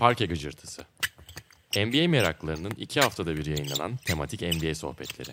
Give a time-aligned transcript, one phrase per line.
[0.00, 0.82] Parke Gıcırtısı.
[1.76, 5.30] NBA meraklarının iki haftada bir yayınlanan tematik NBA sohbetleri.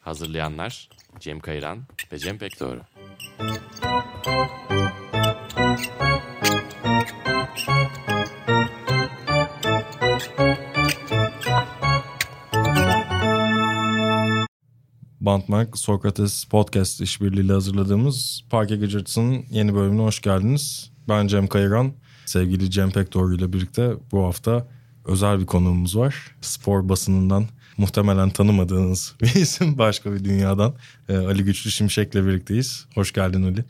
[0.00, 0.88] Hazırlayanlar
[1.20, 2.80] Cem Kayran ve Cem Pekdoğru.
[15.20, 20.92] Bantmark Sokrates Podcast işbirliğiyle hazırladığımız Parke Gıcırtısı'nın yeni bölümüne hoş geldiniz.
[21.08, 21.99] Ben Cem Kayıran.
[22.30, 24.66] Sevgili Cem Pekdoğru ile birlikte bu hafta
[25.04, 26.14] özel bir konuğumuz var.
[26.40, 27.46] Spor basınından
[27.76, 30.74] muhtemelen tanımadığınız bir isim başka bir dünyadan.
[31.08, 32.86] Ee, Ali Güçlü Şimşek'le birlikteyiz.
[32.94, 33.64] Hoş geldin Ali.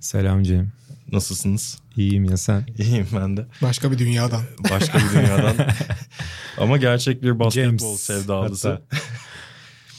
[0.00, 0.72] Selam Cem.
[1.12, 1.78] Nasılsınız?
[1.96, 2.66] İyiyim ya sen?
[2.78, 3.46] İyiyim ben de.
[3.62, 4.42] Başka bir dünyadan.
[4.70, 5.54] Başka bir dünyadan.
[6.58, 8.68] Ama gerçek bir basketbol James, sevdalısı.
[8.68, 8.82] hatta.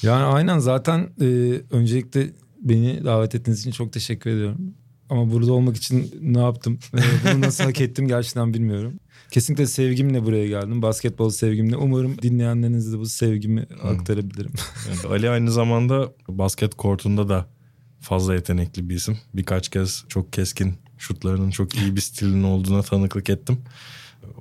[0.01, 1.25] Yani aynen zaten e,
[1.71, 2.29] öncelikle
[2.61, 4.73] beni davet ettiğiniz için çok teşekkür ediyorum.
[5.09, 6.79] Ama burada olmak için ne yaptım?
[6.93, 6.99] E,
[7.33, 8.93] bunu nasıl hak ettim gerçekten bilmiyorum.
[9.31, 10.81] Kesinlikle sevgimle buraya geldim.
[10.81, 11.77] Basketbol sevgimle.
[11.77, 14.51] Umarım dinleyenlerinize de bu sevgimi aktarabilirim.
[14.87, 17.45] Evet, Ali aynı zamanda basket kortunda da
[17.99, 19.17] fazla yetenekli bir isim.
[19.33, 23.57] Birkaç kez çok keskin şutlarının çok iyi bir stilinin olduğuna tanıklık ettim.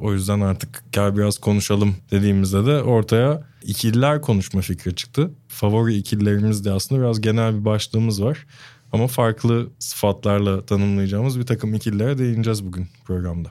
[0.01, 5.31] O yüzden artık gel biraz konuşalım dediğimizde de ortaya ikililer konuşma fikri çıktı.
[5.49, 8.47] Favori ikililerimiz de aslında biraz genel bir başlığımız var.
[8.93, 13.49] Ama farklı sıfatlarla tanımlayacağımız bir takım ikililere değineceğiz bugün programda.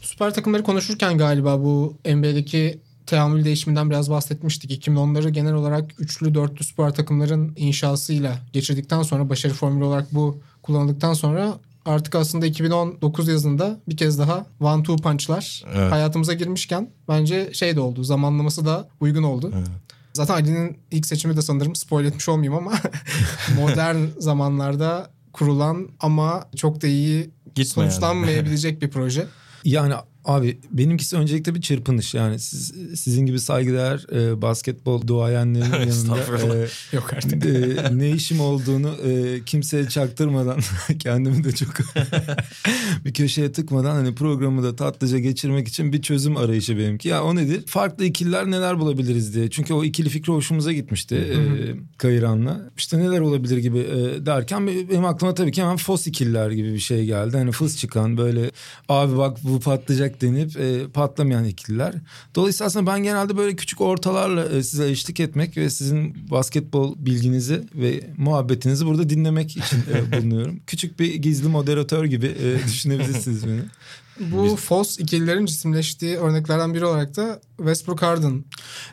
[0.00, 4.86] Süper takımları konuşurken galiba bu NBA'deki teamül değişiminden biraz bahsetmiştik.
[4.88, 11.14] 2010'ları genel olarak üçlü dörtlü süper takımların inşasıyla geçirdikten sonra başarı formülü olarak bu kullanıldıktan
[11.14, 15.92] sonra artık aslında 2019 yazında bir kez daha one two punch'lar Evet.
[15.92, 19.52] hayatımıza girmişken bence şey de oldu zamanlaması da uygun oldu.
[19.56, 19.68] Evet.
[20.14, 22.78] Zaten Ali'nin ilk seçimi de sanırım spoil etmiş olmayayım ama
[23.56, 27.90] modern zamanlarda kurulan ama çok da iyi Gitmeyen.
[27.90, 29.26] sonuçlanmayabilecek bir proje.
[29.64, 29.94] Yani
[30.24, 32.14] abi benimkisi öncelikle bir çırpınış.
[32.14, 37.46] Yani siz, sizin gibi saygıdeğer e, basketbol duayenlerin yanında e, Yok artık.
[37.46, 40.60] e, ne işim olduğunu e, kimseye çaktırmadan
[40.98, 41.68] kendimi de çok
[43.04, 47.08] bir köşeye tıkmadan hani programı da tatlıca geçirmek için bir çözüm arayışı benimki.
[47.08, 47.66] Ya o nedir?
[47.66, 49.50] Farklı ikililer neler bulabiliriz diye.
[49.50, 51.38] Çünkü o ikili fikri hoşumuza gitmişti e,
[51.98, 52.70] Kayıran'la.
[52.76, 56.78] İşte neler olabilir gibi e, derken benim aklıma tabii ki hemen fos ikililer gibi bir
[56.78, 57.36] şey geldi.
[57.36, 58.50] Hani fıs çıkan böyle
[58.88, 61.94] abi bak bu patlayacak denip e, patlamayan ikililer.
[62.34, 67.62] Dolayısıyla aslında ben genelde böyle küçük ortalarla e, size eşlik etmek ve sizin basketbol bilginizi
[67.74, 70.60] ve muhabbetinizi burada dinlemek için e, bulunuyorum.
[70.66, 73.62] Küçük bir gizli moderatör gibi e, düşünebilirsiniz beni.
[74.20, 78.44] Bu Foss ikililerin cisimleştiği örneklerden biri olarak da Westbrook Harden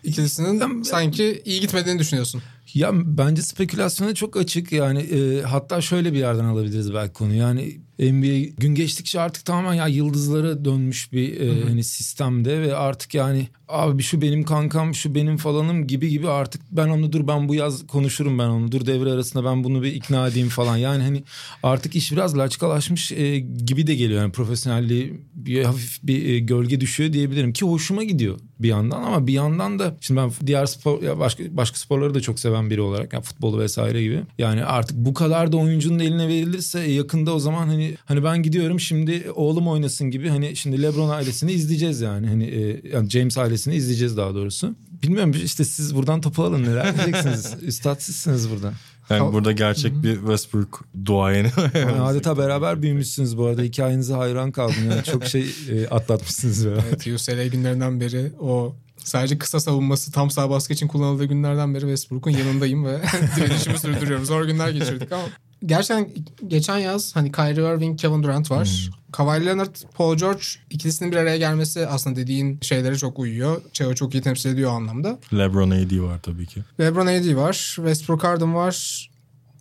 [0.04, 2.42] ikilisinin sanki iyi gitmediğini düşünüyorsun.
[2.74, 4.72] Ya bence spekülasyona çok açık.
[4.72, 7.34] Yani e, hatta şöyle bir yerden alabiliriz belki konu.
[7.34, 13.14] Yani NBA gün geçtikçe artık tamamen ya yıldızlara dönmüş bir e, hani sistemde ve artık
[13.14, 17.50] yani abi şu benim kankam şu benim falanım gibi gibi artık ben onu dur ben
[17.50, 20.78] bu yaz konuşurum ben onu dur devre arasında ben bunu bir ikna edeyim falan.
[20.78, 21.24] Yani hani
[21.64, 24.22] artık iş biraz laçkalaşmış e, gibi de geliyor.
[24.22, 29.04] Yani profesyonelliği bir hafif bir e, gölge düşüyor diyebilirim ki hoşuma gidiyor bir yandan.
[29.04, 32.59] Ama bir yandan da şimdi ben diğer spor ya başka başka sporları da çok seven
[32.70, 37.34] biri olarak yani futbolu vesaire gibi yani artık bu kadar da oyuncunun eline verilirse yakında
[37.34, 42.02] o zaman hani hani ben gidiyorum şimdi oğlum oynasın gibi hani şimdi LeBron ailesini izleyeceğiz
[42.02, 44.76] yani hani e, yani James ailesini izleyeceğiz daha doğrusu.
[45.04, 47.56] Bilmiyorum işte siz buradan topu alın neler diyeceksiniz.
[47.62, 48.74] Üstad sizsiniz burada.
[49.10, 51.52] Yani burada gerçek bir Westbrook duayeni.
[51.74, 53.62] Yani adeta beraber büyümüşsünüz bu arada.
[53.62, 54.90] Hikayenize hayran kaldım.
[54.90, 56.84] Yani çok şey e, atlatmışsınız beraber.
[56.90, 61.82] Evet UCLA günlerinden beri o sadece kısa savunması tam sağ baskı için kullanıldığı günlerden beri
[61.82, 63.02] Westbrook'un yanındayım ve
[63.36, 64.26] direnişimi sürdürüyorum.
[64.26, 65.24] Zor günler geçirdik ama
[65.66, 66.10] gerçekten
[66.48, 68.90] geçen yaz hani Kyrie Irving, Kevin Durant var.
[69.12, 73.62] Kawhi Leonard, Paul George ikilisinin bir araya gelmesi aslında dediğin şeylere çok uyuyor.
[73.74, 75.20] Çağı çok iyi temsil ediyor o anlamda.
[75.34, 76.64] LeBron AD var tabii ki.
[76.80, 79.10] LeBron AD var, Westbrook Harden var.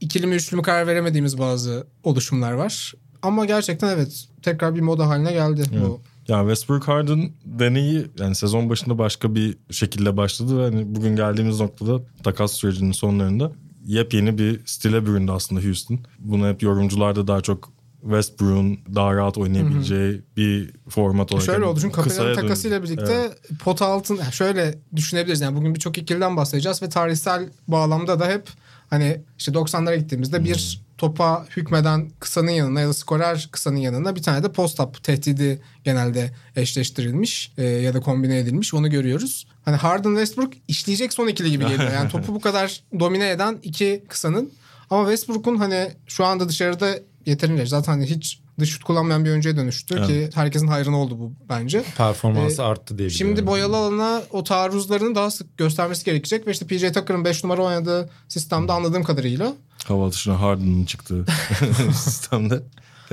[0.00, 2.94] İkili mi üçlü mü karar veremediğimiz bazı oluşumlar var.
[3.22, 6.00] Ama gerçekten evet tekrar bir moda haline geldi bu.
[6.28, 11.60] Ya Westbrook Harden deneyi yani sezon başında başka bir şekilde başladı ve hani bugün geldiğimiz
[11.60, 13.52] noktada takas sürecinin sonlarında
[13.84, 15.98] yepyeni bir stile büründü aslında Houston.
[16.18, 17.72] Bunu hep yorumcularda daha çok
[18.02, 21.46] Westbrook'un daha rahat oynayabileceği bir format olarak.
[21.46, 22.34] Şöyle yani oldu çünkü döndü.
[22.34, 23.60] takasıyla birlikte Evet.
[23.64, 28.48] pot altın şöyle düşünebiliriz yani bugün birçok ikiliden bahsedeceğiz ve tarihsel bağlamda da hep
[28.90, 30.87] hani işte 90'lara gittiğimizde bir Hmm.
[30.98, 36.30] Topa hükmeden kısanın yanına ya da skorer kısanın yanına bir tane de post-up tehdidi genelde
[36.56, 39.46] eşleştirilmiş e, ya da kombine edilmiş onu görüyoruz.
[39.64, 41.92] Hani Harden Westbrook işleyecek son ikili gibi geliyor.
[41.92, 44.52] Yani topu bu kadar domine eden iki kısanın
[44.90, 49.94] ama Westbrook'un hani şu anda dışarıda yeterince zaten hiç dış şut kullanmayan bir oyuncuya dönüştü
[49.98, 50.06] Evet.
[50.08, 51.82] ki herkesin hayrına oldu bu bence.
[51.96, 56.66] Performansı Ee, arttı diye Şimdi boyalı alana o taarruzlarını daha sık göstermesi gerekecek ve işte
[56.66, 59.52] PJ Tucker'ın 5 numara oynadığı sistemde anladığım kadarıyla
[59.84, 61.24] Hava atışına Harden'ın çıktığı
[61.94, 62.60] sistemde.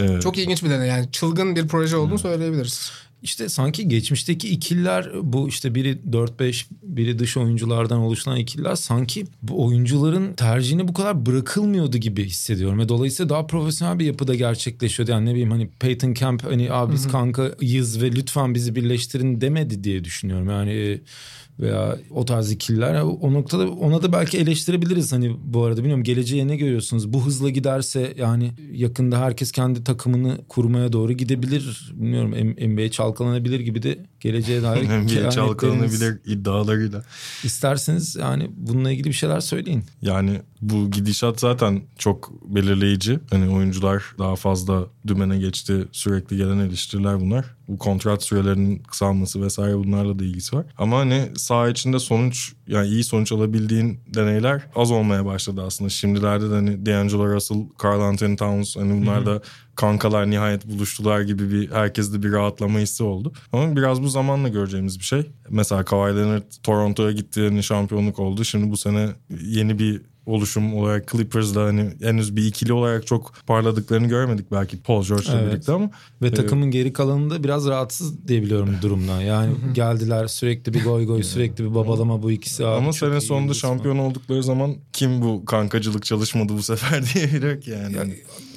[0.01, 0.21] Evet.
[0.21, 2.91] çok ilginç bir deney yani çılgın bir proje olduğunu söyleyebiliriz.
[3.25, 9.65] İşte sanki geçmişteki ikililer bu işte biri 4-5 biri dış oyunculardan oluşan ikililer sanki bu
[9.65, 12.79] oyuncuların tercihine bu kadar bırakılmıyordu gibi hissediyorum.
[12.79, 15.11] Ve dolayısıyla daha profesyonel bir yapıda gerçekleşiyordu.
[15.11, 19.83] Yani ne bileyim hani Peyton Camp hani abi biz kankayız ve lütfen bizi birleştirin demedi
[19.83, 20.49] diye düşünüyorum.
[20.49, 21.01] Yani e,
[21.59, 23.01] veya o tarz ikililer.
[23.01, 25.13] O noktada ona da belki eleştirebiliriz.
[25.13, 27.13] Hani bu arada bilmiyorum geleceğe ne görüyorsunuz?
[27.13, 31.91] Bu hızla giderse yani yakında herkes kendi takımını kurmaya doğru gidebilir.
[31.93, 32.31] Bilmiyorum
[32.73, 37.03] NBA çalkalanabilir gibi de geleceğe dair NBA kehanetleriniz- çalkalanabilir iddialarıyla.
[37.43, 39.83] İsterseniz yani bununla ilgili bir şeyler söyleyin.
[40.01, 43.19] Yani bu gidişat zaten çok belirleyici.
[43.31, 45.85] Hani oyuncular daha fazla dümene geçti.
[45.91, 47.45] Sürekli gelen eleştiriler bunlar.
[47.67, 50.65] Bu kontrat sürelerinin kısalması vesaire bunlarla da ilgisi var.
[50.77, 55.89] Ama hani saha içinde sonuç yani iyi sonuç alabildiğin deneyler az olmaya başladı aslında.
[55.89, 59.41] Şimdilerde de hani D'Angelo Russell, Carl Anthony Towns hani bunlar da
[59.75, 63.33] kankalar nihayet buluştular gibi bir herkeste bir rahatlama hissi oldu.
[63.53, 65.21] Ama biraz bu zamanla göreceğimiz bir şey.
[65.49, 68.43] Mesela Kawhi Leonard Toronto'ya gitti hani şampiyonluk oldu.
[68.45, 69.09] Şimdi bu sene
[69.41, 75.03] yeni bir oluşum olarak Clippers'da hani henüz bir ikili olarak çok parladıklarını göremedik belki Paul
[75.03, 75.51] George'la Evet.
[75.53, 75.89] birlikte ama
[76.21, 79.21] Ve takımın geri kalanında biraz rahatsız diyebiliyorum durumdan.
[79.21, 82.65] Yani geldiler sürekli bir goy goy sürekli bir babalama bu ikisi.
[82.65, 87.71] Abi ama sene sonunda şampiyon oldukları zaman kim bu kankacılık çalışmadı bu sefer diyebilir ki
[87.71, 87.93] yani.
[87.93, 88.11] falan.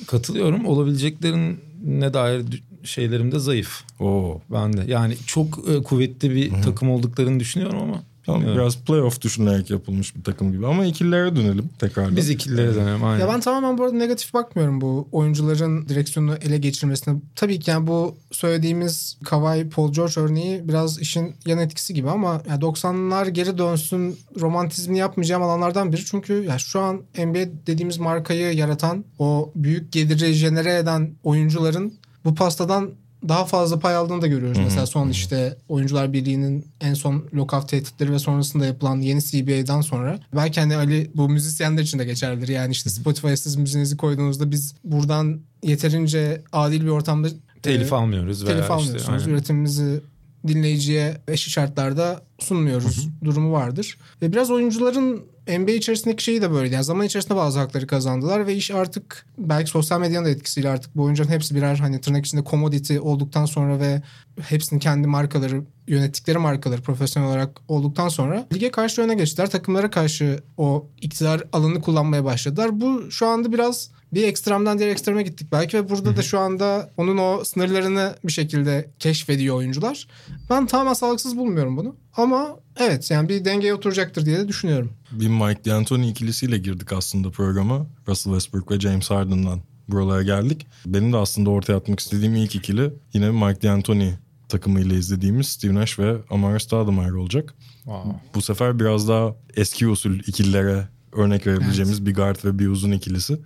[0.09, 0.67] Katılıyorum.
[0.67, 3.83] Olabileceklerin ne dair şeylerim de zayıf.
[4.01, 4.41] Oo.
[4.53, 4.85] Ben de.
[4.87, 8.03] Yani çok e, kuvvetli bir takım olduklarını düşünüyorum ama.
[8.29, 8.63] Tamam, bilmiyorum.
[8.63, 10.67] biraz playoff düşünerek yapılmış bir takım gibi.
[10.67, 12.17] Ama ikililere dönelim tekrardan.
[12.17, 13.05] Biz ikililere dönelim.
[13.05, 13.21] Aynen.
[13.21, 17.21] Ya ben tamamen bu arada negatif bakmıyorum bu oyuncuların direksiyonu ele geçirmesine.
[17.37, 22.43] Tabii ki yani bu söylediğimiz Kawhi Paul George örneği biraz işin yan etkisi gibi ama
[22.49, 26.05] ya 90'lar geri dönsün romantizmini yapmayacağım alanlardan biri.
[26.05, 32.35] Çünkü ya şu an NBA dediğimiz markayı yaratan o büyük geliri jenere eden oyuncuların bu
[32.35, 32.91] pastadan
[33.29, 34.59] daha fazla pay aldığını da görüyoruz.
[34.65, 40.19] Mesela son işte Oyuncular Birliği'nin en son lockout tehditleri ve sonrasında yapılan yeni CBA'dan sonra
[40.35, 42.49] belki hani Ali bu müzisyenler için de geçerlidir.
[42.49, 47.29] Yani işte Spotify'a siz müziğinizi koyduğunuzda biz buradan yeterince adil bir ortamda
[47.63, 48.45] telif e, almıyoruz.
[48.45, 49.23] telif işte, almıyorsunuz.
[49.23, 49.35] aynen.
[49.35, 50.01] Üretimimizi
[50.47, 53.99] dinleyiciye eşit şartlarda sunmuyoruz durumu vardır.
[54.23, 56.75] Ve biraz oyuncuların NBA içerisindeki şeyi de böyle.
[56.75, 60.97] Yani zaman içerisinde bazı hakları kazandılar ve iş artık belki sosyal medyanın da etkisiyle artık
[60.97, 64.03] bu oyuncuların hepsi birer hani tırnak içinde commodity olduktan sonra ve
[64.41, 69.51] hepsinin kendi markaları yönettikleri markaları profesyonel olarak olduktan sonra lige karşı öne geçtiler.
[69.51, 72.81] Takımlara karşı o iktidar alanını kullanmaya başladılar.
[72.81, 76.91] Bu şu anda biraz bir ekstremden diğer ekstreme gittik belki ve burada da şu anda
[76.97, 80.09] onun o sınırlarını bir şekilde keşfediyor oyuncular.
[80.51, 81.97] Ben tamamen sağlıksız bulmuyorum bunu.
[82.17, 84.91] Ama evet yani bir dengeye oturacaktır diye de düşünüyorum.
[85.13, 87.87] Bir Mike D'Antoni ikilisiyle girdik aslında programa.
[88.09, 90.67] Russell Westbrook ve James Harden'dan buralara geldik.
[90.87, 94.15] Benim de aslında ortaya atmak istediğim ilk ikili yine Mike D'Antoni
[94.49, 97.55] takımıyla izlediğimiz Steve Nash ve Amara Stoudemire olacak.
[97.85, 98.13] Wow.
[98.35, 103.39] Bu sefer biraz daha eski usul ikililere örnek verebileceğimiz bir guard ve bir uzun ikilisi.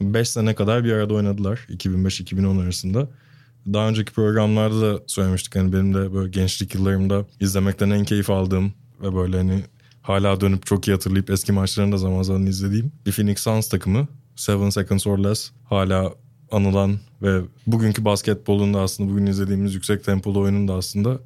[0.00, 3.08] 5 sene kadar bir arada oynadılar 2005-2010 arasında.
[3.72, 8.72] Daha önceki programlarda da söylemiştik hani benim de böyle gençlik yıllarımda izlemekten en keyif aldığım
[9.02, 9.64] ve böyle hani
[10.02, 14.08] hala dönüp çok iyi hatırlayıp eski maçlarını da zaman zaman izlediğim bir Phoenix Suns takımı.
[14.36, 16.14] Seven Seconds or Less hala
[16.50, 21.18] anılan ve bugünkü basketbolun da aslında bugün izlediğimiz yüksek tempolu oyunun da aslında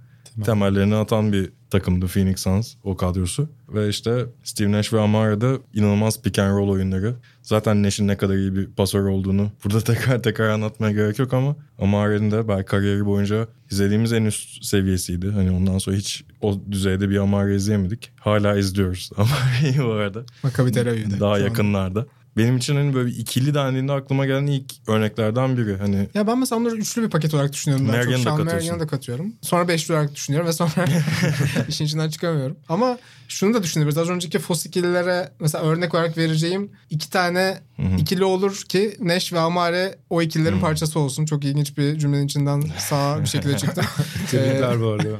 [0.45, 3.49] temellerini atan bir takımdı Phoenix Suns o kadrosu.
[3.68, 7.14] Ve işte Steve Nash ve Amara'da inanılmaz pick and roll oyunları.
[7.42, 11.57] Zaten Nash'in ne kadar iyi bir pasör olduğunu burada tekrar tekrar anlatmaya gerek yok ama
[11.78, 15.30] Amara'nın da belki kariyeri boyunca izlediğimiz en üst seviyesiydi.
[15.30, 18.11] Hani ondan sonra hiç o düzeyde bir Amara izleyemedik.
[18.21, 20.25] Hala izliyoruz Amara'yı bu arada.
[20.42, 21.21] Maccabi Tel Aviv'de.
[21.21, 22.07] Daha yakınlarda.
[22.37, 25.76] Benim için hani böyle ikili dendiğinde aklıma gelen ilk örneklerden biri.
[25.76, 27.87] Hani Ya ben mesela onları üçlü bir paket olarak düşünüyorum.
[27.87, 28.50] Marian'ı çok.
[28.50, 29.32] Sean da katıyorum.
[29.42, 30.85] Sonra beşli olarak düşünüyorum ve sonra
[31.68, 32.56] işin içinden çıkamıyorum.
[32.68, 33.99] Ama şunu da düşünebiliriz.
[33.99, 37.58] Az önceki fosikillere mesela örnek olarak vereceğim iki tane
[37.99, 41.25] ikili olur ki Neş ve Amare o ikililerin parçası olsun.
[41.25, 43.85] Çok ilginç bir cümlenin içinden sağa bir şekilde çıktım.
[44.30, 45.08] Tebrikler bu arada.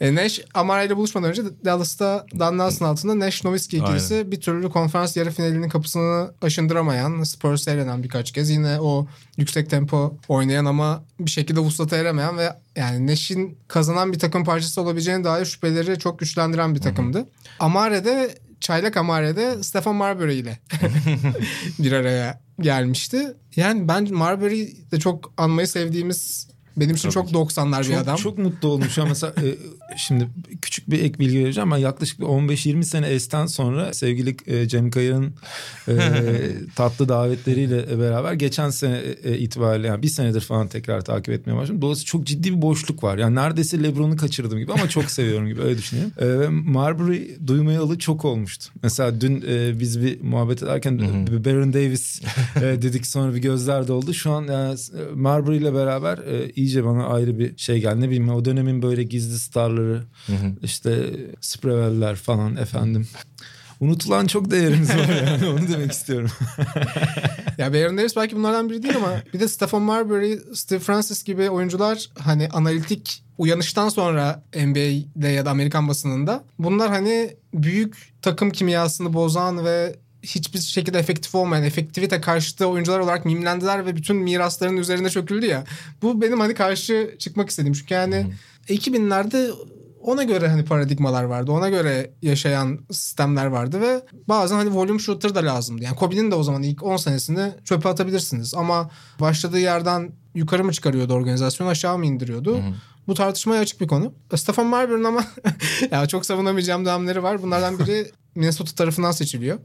[0.00, 4.70] E, Nash Amara ile buluşmadan önce Dallas'ta Dan Nelson altında Nash Nowitzki ikilisi bir türlü
[4.70, 9.06] konferans yarı finalinin kapısını aşındıramayan Spurs'e elenen birkaç kez yine o
[9.36, 14.80] yüksek tempo oynayan ama bir şekilde vuslata eremeyen ve yani Nash'in kazanan bir takım parçası
[14.80, 17.26] olabileceğine dair şüpheleri çok güçlendiren bir takımdı.
[17.60, 20.58] Amare de Çaylak Amare'de Stefan Marbury ile
[21.78, 23.34] bir araya gelmişti.
[23.56, 28.16] Yani ben Marbury de çok anmayı sevdiğimiz benim için çok 90'lar bir adam.
[28.16, 29.56] Çok mutlu olmuş ama mesela e,
[29.96, 30.28] şimdi
[30.62, 31.70] küçük bir ek bilgi vereceğim.
[31.70, 35.34] Ben yaklaşık bir 15-20 sene Esten sonra sevgili e, Cem Kayır'ın
[35.88, 35.94] e,
[36.76, 41.82] tatlı davetleriyle beraber geçen sene e, itibariyle yani bir senedir falan tekrar takip etmeye başladım.
[41.82, 43.18] Dolayısıyla çok ciddi bir boşluk var.
[43.18, 46.12] Yani neredeyse Lebron'u kaçırdım gibi ama çok seviyorum gibi öyle düşünüyorum.
[46.18, 48.70] E, ve Marbury duymayalı çok olmuştu.
[48.82, 50.98] Mesela dün e, biz bir muhabbet ederken
[51.44, 52.22] Baron Davis
[52.56, 54.14] e, dedik sonra bir gözler doldu.
[54.14, 54.78] Şu an yani
[55.14, 58.00] Marbury ile beraber e, iyice bana ayrı bir şey geldi.
[58.00, 60.02] Ne bileyim o dönemin böyle gizli starları
[60.62, 63.08] işte Sprevel'ler falan efendim.
[63.80, 66.30] Unutulan çok değerimiz var yani onu demek istiyorum.
[67.58, 71.50] ya Baron Davis belki bunlardan biri değil ama bir de Stephen Marbury, Steve Francis gibi
[71.50, 79.12] oyuncular hani analitik uyanıştan sonra NBA'de ya da Amerikan basınında bunlar hani büyük takım kimyasını
[79.12, 85.10] bozan ve hiçbir şekilde efektif olmayan, efektivite karşıtı oyuncular olarak mimlendiler ve bütün mirasların üzerine
[85.10, 85.64] çöküldü ya.
[86.02, 87.74] Bu benim hani karşı çıkmak istediğim.
[87.74, 88.26] Çünkü yani
[88.68, 88.76] hmm.
[88.76, 89.50] 2000'lerde
[90.04, 91.52] ona göre hani paradigmalar vardı.
[91.52, 95.84] Ona göre yaşayan sistemler vardı ve bazen hani volume shooter da lazımdı.
[95.84, 98.54] Yani Kobe'nin de o zaman ilk 10 senesini çöpe atabilirsiniz.
[98.54, 98.90] Ama
[99.20, 102.54] başladığı yerden yukarı mı çıkarıyordu organizasyon aşağı mı indiriyordu?
[102.54, 102.74] Hı hı.
[103.06, 104.14] Bu tartışmaya açık bir konu.
[104.36, 105.24] Stefan Marbury'nin ama
[105.90, 107.42] ya çok savunamayacağım dönemleri var.
[107.42, 109.58] Bunlardan biri Minnesota tarafından seçiliyor.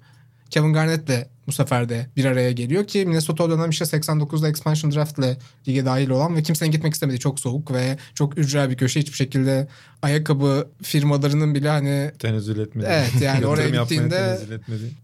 [0.50, 4.92] Kevin Garnett de bu sefer de bir araya geliyor ki Minnesota dönem işte 89'da expansion
[4.92, 5.38] draft ile
[5.68, 9.16] lige dahil olan ve kimsenin gitmek istemediği çok soğuk ve çok ücra bir köşe hiçbir
[9.16, 9.68] şekilde
[10.02, 12.88] ayakkabı firmalarının bile hani tenezzül etmedi.
[12.90, 14.40] Evet yani oraya gittiğinde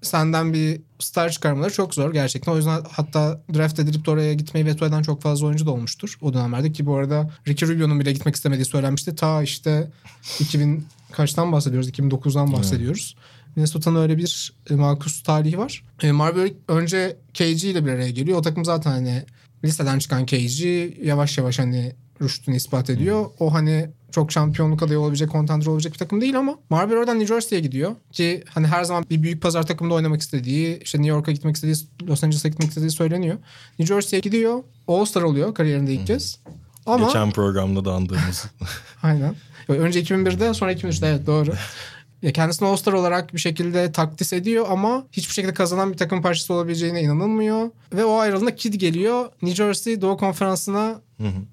[0.01, 2.51] senden bir star çıkarmaları çok zor gerçekten.
[2.51, 6.17] O yüzden hatta draft edilip de oraya gitmeyi veto eden çok fazla oyuncu da olmuştur
[6.21, 9.15] o dönemlerde ki bu arada Ricky Rubio'nun bile gitmek istemediği söylenmişti.
[9.15, 9.91] Ta işte
[10.39, 11.89] 2000 kaçtan bahsediyoruz?
[11.89, 13.15] 2009'dan bahsediyoruz.
[13.17, 13.35] Evet.
[13.55, 15.83] Minnesota'nın öyle bir e, makus tarihi var.
[16.03, 18.37] E, Marbury önce KG ile bir araya geliyor.
[18.37, 19.23] O takım zaten hani
[19.63, 20.63] listeden çıkan KG
[21.03, 23.23] yavaş yavaş hani rüştünü ispat ediyor.
[23.23, 23.31] Hmm.
[23.39, 27.35] O hani çok şampiyonluk adayı olabilecek, contender olabilecek bir takım değil ama Marbury oradan New
[27.35, 27.95] Jersey'ye gidiyor.
[28.11, 31.75] Ki hani her zaman bir büyük pazar takımında oynamak istediği, işte New York'a gitmek istediği,
[32.07, 33.37] Los Angeles'a gitmek istediği söyleniyor.
[33.79, 34.63] New Jersey'ye gidiyor.
[34.87, 36.39] All-Star oluyor kariyerinde ilk kez.
[36.85, 37.05] Ama...
[37.05, 38.45] Geçen programda da andığımız.
[39.03, 39.35] Aynen.
[39.67, 41.53] Önce 2001'de sonra 2003'te evet doğru.
[42.25, 46.53] Ya kendisini All-Star olarak bir şekilde takdis ediyor ama hiçbir şekilde kazanan bir takım parçası
[46.53, 47.69] olabileceğine inanılmıyor.
[47.93, 49.29] Ve o ayrılığında Kid geliyor.
[49.41, 51.01] New Jersey Doğu Konferansı'na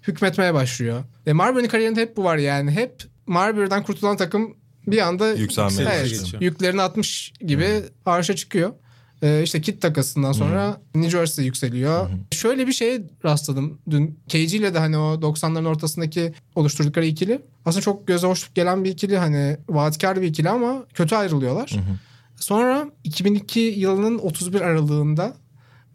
[0.08, 1.04] hükmetmeye başlıyor.
[1.26, 2.70] Ve Marbury'nin kariyerinde hep bu var yani.
[2.70, 8.72] Hep Marbury'den kurtulan takım bir anda Yükselmeye evet, yüklerini atmış gibi arşa çıkıyor.
[9.22, 11.02] Ee, işte kit takasından sonra hmm.
[11.02, 12.08] New Jersey yükseliyor.
[12.08, 12.18] Hmm.
[12.30, 14.18] Şöyle bir şeye rastladım dün.
[14.28, 17.42] KG ile de hani o 90'ların ortasındaki oluşturdukları ikili.
[17.64, 21.70] Aslında çok göze hoş gelen bir ikili hani vaatkar bir ikili ama kötü ayrılıyorlar.
[21.70, 21.98] Hmm.
[22.36, 25.34] Sonra 2002 yılının 31 Aralığında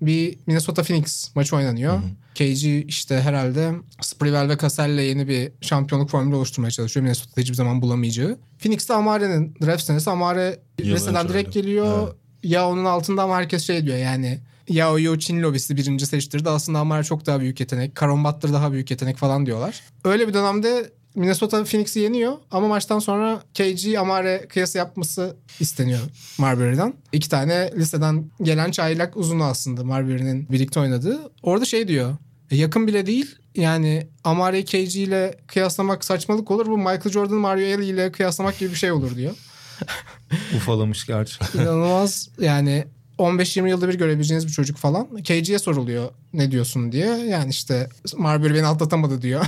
[0.01, 1.93] bir Minnesota Phoenix maçı oynanıyor.
[1.93, 2.01] Hı hı.
[2.36, 7.03] KG işte herhalde Sprewell ve Cassell'le yeni bir şampiyonluk formülü oluşturmaya çalışıyor.
[7.03, 8.38] Minnesota'da hiçbir zaman bulamayacağı.
[8.60, 10.10] Phoenix'te Amare'nin draft senesi.
[10.10, 12.03] Amare liseden direkt geliyor.
[12.03, 14.39] Evet ya onun altında ama herkes şey diyor yani
[14.70, 16.50] Yao Yo Çin lobisi birinci seçtirdi.
[16.50, 17.96] Aslında Amara çok daha büyük yetenek.
[17.96, 19.82] Karon Butler daha büyük yetenek falan diyorlar.
[20.03, 26.00] Öyle bir dönemde Minnesota Phoenix'i yeniyor ama maçtan sonra KG Amare kıyası yapması isteniyor
[26.38, 26.94] Marbury'den.
[27.12, 31.20] İki tane listeden gelen çaylak uzunu aslında Marbury'nin birlikte oynadığı.
[31.44, 32.15] Orada şey diyor.
[32.51, 33.36] E, yakın bile değil.
[33.56, 36.67] Yani Amare KG ile kıyaslamak saçmalık olur.
[36.67, 39.36] Bu Michael Jordan Mario Eli ile kıyaslamak gibi bir şey olur diyor.
[40.55, 41.39] Ufalamış gerçi.
[41.55, 42.86] İnanılmaz yani
[43.19, 45.17] 15-20 yılda bir görebileceğiniz bir çocuk falan.
[45.17, 47.07] KG'ye soruluyor ne diyorsun diye.
[47.07, 49.46] Yani işte Marbury beni atlatamadı diyor.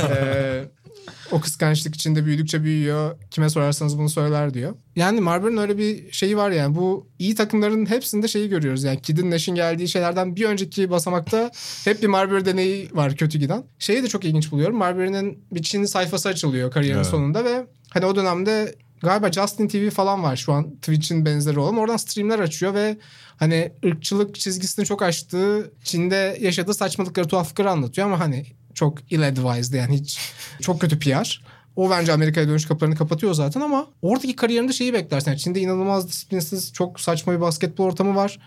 [0.10, 0.64] ee,
[1.32, 3.16] o kıskançlık içinde büyüdükçe büyüyor.
[3.30, 4.74] Kime sorarsanız bunu söyler diyor.
[4.96, 6.76] Yani Marbury'nin öyle bir şeyi var yani.
[6.76, 8.84] Bu iyi takımların hepsinde şeyi görüyoruz.
[8.84, 11.50] Yani Kid'in Nash'in geldiği şeylerden bir önceki basamakta
[11.84, 13.64] hep bir Marbury deneyi var kötü giden.
[13.78, 14.76] Şeyi de çok ilginç buluyorum.
[14.76, 17.06] Marbury'nin bir Çin sayfası açılıyor kariyerin evet.
[17.06, 21.76] sonunda ve hani o dönemde galiba Justin TV falan var şu an Twitch'in benzeri olan.
[21.76, 22.98] Oradan streamler açıyor ve
[23.36, 30.00] hani ırkçılık çizgisini çok aştığı Çin'de yaşadığı saçmalıkları tuhaflıkları anlatıyor ama hani çok ill-advised yani
[30.00, 30.18] hiç
[30.60, 31.42] çok kötü PR.
[31.76, 35.30] O bence Amerika'ya dönüş kapılarını kapatıyor zaten ama oradaki kariyerinde şeyi beklersin.
[35.30, 38.38] Yani Çin'de inanılmaz disiplinsiz, çok saçma bir basketbol ortamı var.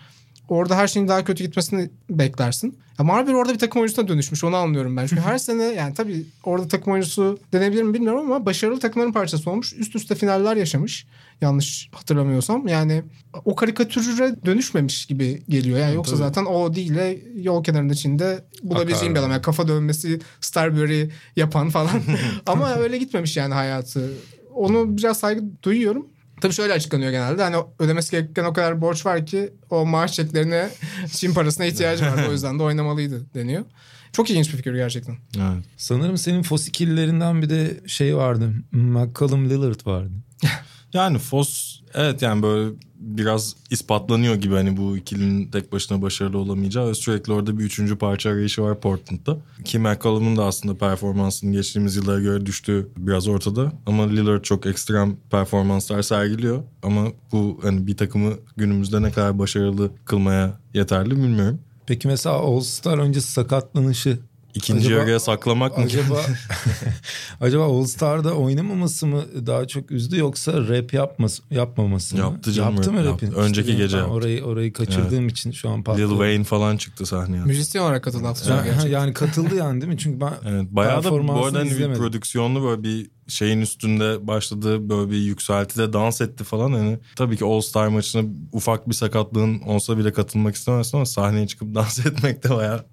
[0.50, 2.78] Orada her şeyin daha kötü gitmesini beklersin.
[2.98, 5.06] Ya Marbury orada bir takım oyuncusuna dönüşmüş onu anlıyorum ben.
[5.06, 9.50] Çünkü her sene yani tabii orada takım oyuncusu denebilir mi bilmiyorum ama başarılı takımların parçası
[9.50, 9.72] olmuş.
[9.78, 11.06] Üst üste finaller yaşamış.
[11.40, 12.68] Yanlış hatırlamıyorsam.
[12.68, 13.02] Yani
[13.44, 15.78] o karikatüre dönüşmemiş gibi geliyor.
[15.78, 16.18] Yani yoksa tabii.
[16.18, 19.30] zaten o değil de yol kenarında Çin'de bulabileceğim bir adam.
[19.30, 22.02] Yani kafa dönmesi Starbury yapan falan.
[22.46, 24.12] ama öyle gitmemiş yani hayatı.
[24.54, 26.06] Onu biraz saygı duyuyorum.
[26.40, 27.42] Tabii şöyle açıklanıyor genelde.
[27.42, 30.70] Hani ödemesi gereken o kadar borç var ki o maaş çeklerine
[31.12, 32.26] Çin parasına ihtiyacı var.
[32.28, 33.64] o yüzden de oynamalıydı deniyor.
[34.12, 35.16] Çok ilginç bir fikir gerçekten.
[35.36, 35.64] Evet.
[35.76, 38.52] Sanırım senin fosikillerinden bir de şey vardı.
[38.72, 40.12] McCallum Lillard vardı.
[40.92, 42.70] Yani Foss evet yani böyle
[43.00, 47.96] biraz ispatlanıyor gibi hani bu ikilinin tek başına başarılı olamayacağı ve sürekli orada bir üçüncü
[47.96, 49.38] parça arayışı var Portland'da.
[49.64, 53.72] Ki McCollum'un da aslında performansının geçtiğimiz yıllara göre düştüğü biraz ortada.
[53.86, 56.62] Ama Lillard çok ekstrem performanslar sergiliyor.
[56.82, 61.58] Ama bu hani bir takımı günümüzde ne kadar başarılı kılmaya yeterli bilmiyorum.
[61.86, 64.18] Peki mesela All Star öncesi sakatlanışı
[64.54, 65.84] İkinci Acaba- yarıya saklamak mı?
[65.84, 66.20] acaba
[67.40, 72.22] acaba All Star'da oynamaması mı daha çok üzdü yoksa rap yapması yapmaması mı?
[72.22, 73.26] Yaptı canım, Yaptı mı rap rap'in?
[73.26, 73.40] yaptı.
[73.42, 74.12] Önceki İşte gece yaptı.
[74.12, 76.08] orayı orayı kaçırdığım için şu an Lil patladı.
[76.08, 77.42] Wayne falan çıktı sahneye.
[77.44, 78.90] Müzisyen olarak katıldı hafta Yani, gerçekten.
[79.00, 79.98] yani katıldı yani değil mi?
[79.98, 84.88] Çünkü ben Evet, bayağı da bu arada hani bir prodüksiyonlu böyle bir şeyin üstünde başladı
[84.88, 89.60] böyle bir yükseltide dans etti falan hani tabii ki All Star maçına ufak bir sakatlığın
[89.60, 92.84] olsa bile katılmak istemezsin ama sahneye çıkıp dans etmek de bayağı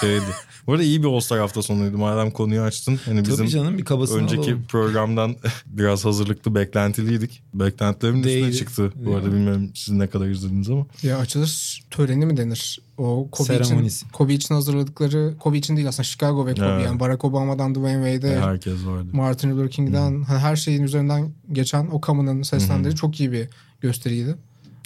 [0.00, 0.24] şeydi.
[0.66, 3.00] Bu arada iyi bir All Star hafta sonuydu madem konuyu açtın.
[3.04, 4.64] Hani bizim tabii canım bir kabasını önceki alalım.
[4.68, 7.42] programdan biraz hazırlıklı beklentiliydik.
[7.54, 8.56] Beklentilerimin üstüne Değildi.
[8.56, 8.92] çıktı.
[8.96, 9.32] Bu arada Ya.
[9.32, 10.86] bilmiyorum siz ne kadar izlediniz ama.
[11.02, 12.80] Ya açılış töreni mi denir?
[12.98, 13.96] O Kobe Seremonisi.
[13.96, 16.84] için, Kobe için hazırladıkları, Kobe için değil aslında Chicago ve Kobe Evet.
[16.86, 19.06] yani Barack Obama'dan Dwayne Wade'e, Herkes vardı.
[19.12, 23.48] Martin Luther King'den hani her şeyin üzerinden geçen o kamunun seslendirdiği çok iyi bir
[23.80, 24.34] gösteriydi.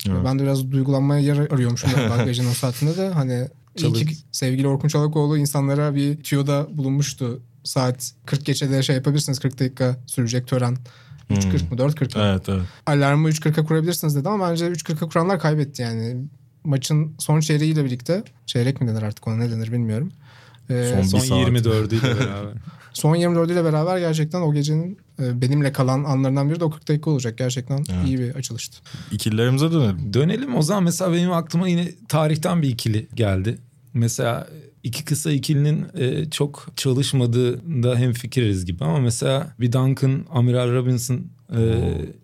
[0.09, 0.19] Evet.
[0.25, 1.91] Ben de biraz duygulanmaya yer arıyormuşum
[2.25, 3.49] gecenin o saatinde de hani
[3.81, 4.19] iyi ki Çalık.
[4.33, 7.43] sevgili Orkun Çolakoğlu insanlara bir tüyoda bulunmuştu.
[7.65, 10.77] Saat 40 geçe de şey yapabilirsiniz 40 dakika sürecek tören.
[11.31, 12.25] 3.40 mı 4.40 mı?
[12.25, 12.63] Evet evet.
[12.87, 16.17] alarmı 3.40'a kurabilirsiniz dedi ama bence 3.40'a kuranlar kaybetti yani.
[16.65, 20.13] Maçın son çeyreğiyle birlikte çeyrek mi denir artık ona ne denir bilmiyorum.
[20.71, 21.49] Ee, Son son, bir Son saat.
[21.93, 22.53] 24'üyle beraber.
[22.93, 26.89] son 24 ile beraber gerçekten o gecenin e, benimle kalan anlarından biri de o 40
[26.89, 27.39] dakika olacak.
[27.39, 28.07] Gerçekten Evet.
[28.07, 28.79] iyi bir açılıştı.
[29.13, 30.13] İkililerimize dönelim.
[30.15, 33.59] Dönelim o zaman mesela benim aklıma yine tarihten bir ikili geldi.
[33.95, 34.49] Mesela
[34.83, 41.27] iki kısa ikilinin e, çok çalışmadığında hem fikiriz gibi ama mesela bir Duncan, Amiral Robinson
[41.57, 41.61] e,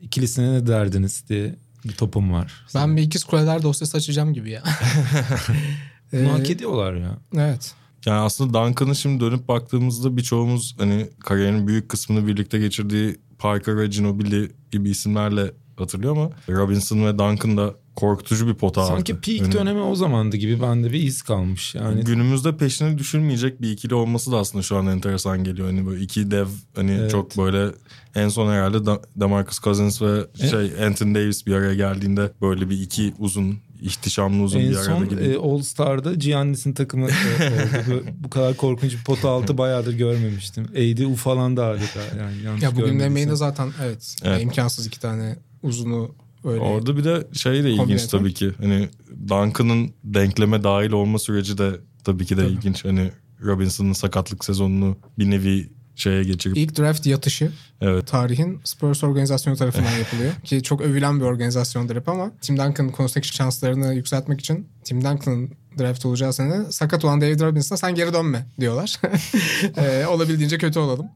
[0.00, 2.67] ikilisine ne derdiniz diye bir topum var.
[2.75, 4.62] Ben bir ikiz kuleler dosyası açacağım gibi ya.
[6.12, 7.19] Bunu Ee, hak ediyorlar ya.
[7.36, 7.75] evet.
[8.06, 13.86] Yani aslında Duncan'ı şimdi dönüp baktığımızda birçoğumuz hani kariyerinin büyük kısmını birlikte geçirdiği Parker ve
[13.86, 19.21] Ginobili gibi isimlerle hatırlıyor ama Robinson ve Duncan da korkutucu bir pota Sanki aldı.
[19.21, 21.75] peak Hani dönemi o zamandı gibi bende bir iz kalmış.
[21.75, 25.67] Yani Günümüzde peşini düşürmeyecek bir ikili olması da aslında şu an enteresan geliyor.
[25.69, 27.11] Hani böyle iki dev hani Evet.
[27.11, 27.71] çok böyle
[28.15, 32.71] en son herhalde Da- DeMarcus Cousins ve E- şey Anthony Davis bir araya geldiğinde böyle
[32.71, 35.21] bir iki uzun ihtişamlı uzun en bir arada son gibi.
[35.23, 37.13] e, All Star'da Giannis'in takımı e,
[37.89, 38.04] oldu.
[38.25, 40.67] Bu- kadar korkunç bir pota altı bayağıdır görmemiştim.
[40.75, 42.00] Eğdi ufalandı adeta.
[42.19, 43.13] Yani yanlış Ya bugün görmediysem.
[43.26, 44.43] NBA'de zaten evet, Evet.
[44.43, 46.61] imkansız iki tane uzunu öyle.
[46.61, 48.52] Orada bir de şey de ilginç Kombine tabii ki.
[48.59, 48.89] Hani
[49.28, 52.52] Duncan'ın denkleme dahil olma süreci de tabii ki de Tabii.
[52.52, 52.85] ilginç.
[52.85, 53.11] Hani
[53.43, 59.99] Robinson'ın sakatlık sezonunu bir nevi şeye geçirip İlk draft yatışı evet tarihin Spurs organizasyonu tarafından
[59.99, 60.33] yapılıyor.
[60.45, 65.50] Ki çok övülen bir organizasyondur hep ama Tim Duncan'ın konusundaki şanslarını yükseltmek için Tim Duncan'ın
[65.78, 69.00] draft olacağı sene sakat olan David Robinson'a sen geri dönme diyorlar.
[69.76, 71.07] ee, olabildiğince kötü olalım.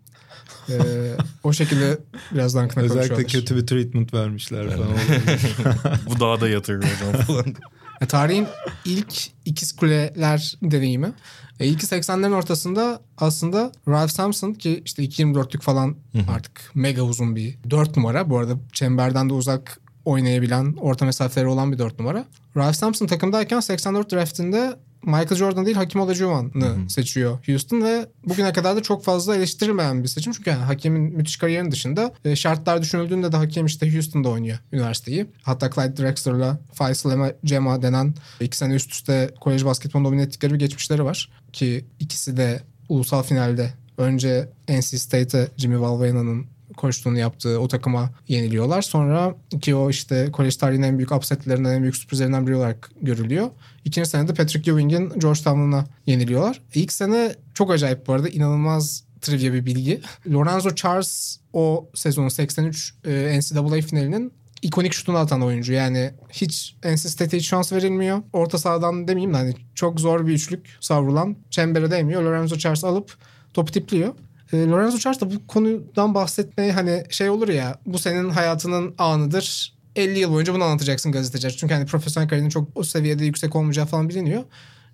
[0.71, 1.99] Ee, o şekilde
[2.35, 4.89] biraz Duncan'a Özellikle kötü bir treatment vermişler falan.
[6.07, 7.45] bu daha da yatırır hocam falan.
[8.01, 8.47] E, Tarihin
[8.85, 11.13] ilk ikiz kuleler deneyimi.
[11.61, 15.97] E, ilki 80'lerin ortasında aslında Ralph Sampson ki işte 2.24'lük falan
[16.31, 18.31] artık mega uzun bir 4 numara.
[18.31, 22.25] Bu arada çemberden de uzak oynayabilen, orta mesafeleri olan bir 4 numara.
[22.57, 26.51] Ralph Sampson takımdayken 84 draftinde Michael Jordan değil Hakim Olajuwon'u
[26.91, 30.33] seçiyor Houston ve bugüne kadar da çok fazla eleştirilmeyen bir seçim.
[30.33, 35.27] Çünkü yani Hakim'in müthiş kariyerinin dışında e, şartlar düşünüldüğünde de Hakim işte Houston'da oynuyor üniversiteyi.
[35.43, 40.53] Hatta Clyde Drexler'la Faisal Ema- Cema denen iki sene üst üste kolej basketbolu domine ettikleri
[40.55, 41.31] bir geçmişleri var.
[41.53, 46.47] Ki ikisi de ulusal finalde önce NC State'e Jimmy Valbuena'nın
[46.79, 48.83] koştuğunu yaptığı o takıma yeniliyorlar.
[48.83, 53.51] Sonra ki o işte kolej tarihinin en büyük upsetlerinden en büyük sürprizlerinden biri olarak görülüyor.
[53.85, 56.61] İkinci sene de Patrick Ewing'in Georgetown'una yeniliyorlar.
[56.75, 60.01] İlk sene çok acayip bu arada inanılmaz trivia bir bilgi.
[60.33, 65.73] Lorenzo Charles o sezonun 83 e, NCAA finalinin ikonik şutunu atan oyuncu.
[65.73, 68.23] Yani hiç NC State'e hiç şans verilmiyor.
[68.33, 72.23] Orta sahadan demeyeyim de hani çok zor bir üçlük savrulan çembere değmiyor.
[72.23, 73.17] Lorenzo Charles alıp
[73.55, 74.15] topu tipliyor.
[74.53, 79.79] E, Lorenzo Charles da bu konudan bahsetmeye hani şey olur ya bu senin hayatının anıdır.
[79.97, 81.51] 50 yıl boyunca bunu anlatacaksın gazeteciler.
[81.51, 84.45] Çünkü hani profesyonel kariyerinin çok o seviyede yüksek olmayacağı falan biliniyor.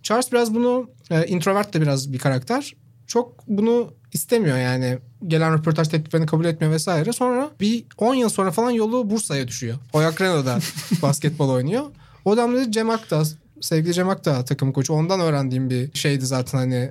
[0.02, 2.74] Charles biraz bunu e, introvert de biraz bir karakter.
[3.06, 4.98] çok bunu istemiyor yani.
[5.26, 7.12] Gelen röportaj tekliflerini kabul etmiyor vesaire.
[7.12, 9.76] Sonra bir 10 yıl sonra falan yolu Bursa'ya düşüyor.
[9.92, 10.58] Oyak Renault'da
[11.02, 11.84] basketbol oynuyor.
[12.24, 13.22] O dönemde Cem Akta,
[13.60, 14.92] sevgili Cem Akta takım koçu.
[14.92, 16.90] Ondan öğrendiğim bir şeydi zaten hani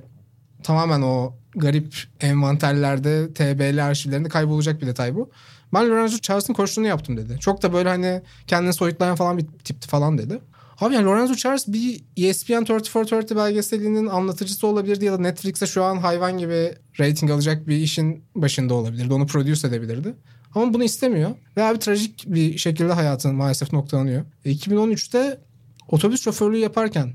[0.62, 5.30] tamamen o garip envanterlerde TBL arşivlerinde kaybolacak bir detay bu.
[5.74, 7.36] Ben Lorenzo Charles'ın koçluğunu yaptım dedi.
[7.40, 10.40] Çok da böyle hani kendini soyutlayan falan bir tipti falan dedi.
[10.80, 15.84] Abi yani Lorenzo Charles bir E ESPN 3430 belgeselinin anlatıcısı olabilirdi ya da Netflix'e şu
[15.84, 19.12] an hayvan gibi rating alacak bir işin başında olabilirdi.
[19.14, 20.14] Onu produce edebilirdi.
[20.54, 21.30] Ama bunu istemiyor.
[21.56, 24.24] Ve abi trajik bir şekilde hayatın maalesef noktalanıyor.
[24.44, 25.40] E, 2013'te
[25.88, 27.12] otobüs şoförlüğü yaparken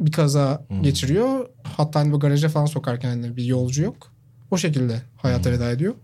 [0.00, 1.48] bir kaza geçiriyor.
[1.84, 4.12] Hatta hani bu garaja falan sokarken hani bir yolcu yok.
[4.50, 5.94] O şekilde hayata veda ediyor.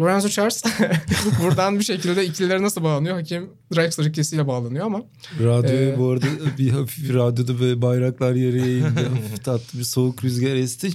[0.00, 0.62] Lorenzo Charles
[1.42, 3.16] buradan bir şekilde ikilileri nasıl bağlanıyor?
[3.16, 5.02] Hakim Drexler ikilisiyle bağlanıyor ama
[5.40, 6.26] Radyoya Ee, bu arada
[6.58, 8.86] bir hafif radyoda böyle bayraklar yere eğildi.
[9.08, 10.90] hafif tatlı bir soğuk rüzgar esti.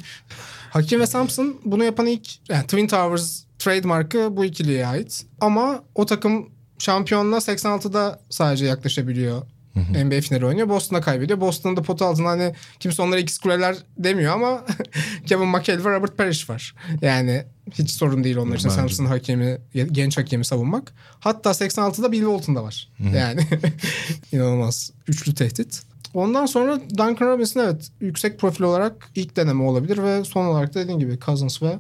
[0.70, 5.26] Hakim ve Sampson bunu yapan ilk yani Twin Towers trademarkı bu ikiliye ait.
[5.42, 9.42] Ama o takım şampiyonluğa 86'da sadece yaklaşabiliyor.
[9.76, 10.70] NBA finali oynuyor.
[10.70, 11.42] Boston'a kaybediyor.
[11.42, 14.66] Boston'da potu altında hani kimse onlara ikiz kuleler demiyor ama
[15.26, 16.76] Kevin McHale ve Robert Parrish var.
[17.02, 19.58] Yani hiç sorun değil onlar için Sampson hakemi,
[19.92, 20.94] genç hakemi savunmak.
[21.20, 22.92] Hatta 86'da Bill Walton da var.
[23.14, 23.42] Yani
[24.32, 25.82] inanılmaz üçlü tehdit.
[26.14, 30.80] Ondan sonra Duncan Robinson evet yüksek profil olarak ilk deneme olabilir ve son olarak da
[30.80, 31.80] dediğin gibi Cousins ve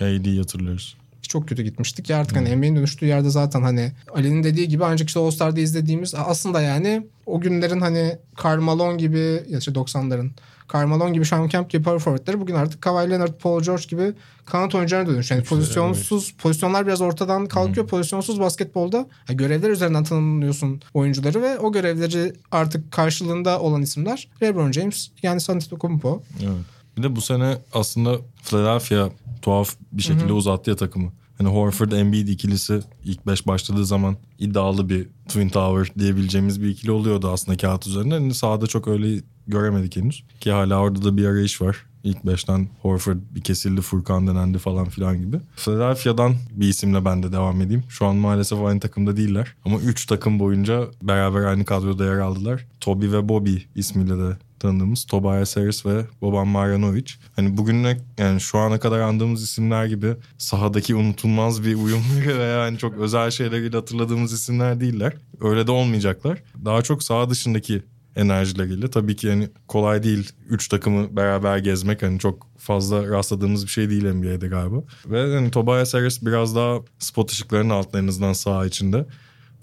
[0.00, 0.96] AD hatırlıyoruz.
[1.28, 2.10] Çok kötü gitmiştik.
[2.10, 6.14] Ya artık hani NBA'nin dönüştüğü yerde zaten hani Ali'nin dediği gibi ancak işte All-Star'da izlediğimiz
[6.14, 10.30] aslında yani o günlerin hani Karl Malone gibi ya işte 90'ların
[10.68, 14.12] Karl Malone gibi Sean Kemp gibi power forwardları bugün artık Kawhi Leonard, Paul George gibi
[14.46, 15.30] kanat oyuncularına dönüş.
[15.30, 17.86] Yani pozisyonsuz, pozisyonlar biraz ortadan kalkıyor.
[17.86, 18.96] Pozisyonsuz basketbolda
[19.28, 25.40] ya görevler üzerinden tanımlıyorsun oyuncuları ve o görevleri artık karşılığında olan isimler LeBron James, yani
[25.48, 26.22] Antetokounmpo.
[26.40, 26.75] Evet.
[26.96, 29.10] Bir de bu sene aslında Philadelphia
[29.42, 31.12] tuhaf bir şekilde uzattı ya takımı.
[31.38, 36.90] Hani Horford Embiid ikilisi ilk beş başladığı zaman iddialı bir Twin Tower diyebileceğimiz bir ikili
[36.90, 38.14] oluyordu aslında kağıt üzerinde.
[38.14, 40.24] Hani sahada çok öyle göremedik henüz.
[40.40, 41.76] Ki hala orada da bir arayış var.
[42.04, 45.36] İlk beşten Horford bir kesildi, Furkan denendi falan filan gibi.
[45.56, 47.84] Philadelphia'dan bir isimle ben de devam edeyim.
[47.88, 49.54] Şu an maalesef aynı takımda değiller.
[49.64, 52.66] Ama 3 takım boyunca beraber aynı kadroda yer aldılar.
[52.80, 57.12] Toby ve Bobby ismiyle de tanıdığımız Tobias Harris ve Boban Marjanovic.
[57.36, 62.78] Hani bugüne yani şu ana kadar andığımız isimler gibi sahadaki unutulmaz bir uyumları veya hani
[62.78, 65.12] çok özel şeyleriyle hatırladığımız isimler değiller.
[65.40, 66.42] Öyle de olmayacaklar.
[66.64, 67.82] Daha çok saha dışındaki
[68.16, 68.90] enerjileriyle.
[68.90, 73.90] Tabii ki yani kolay değil 3 takımı beraber gezmek hani çok fazla rastladığımız bir şey
[73.90, 74.76] değil NBA'de galiba.
[75.06, 77.70] Ve hani Tobias Harris biraz daha spot ışıklarının
[78.08, 79.06] azından saha içinde.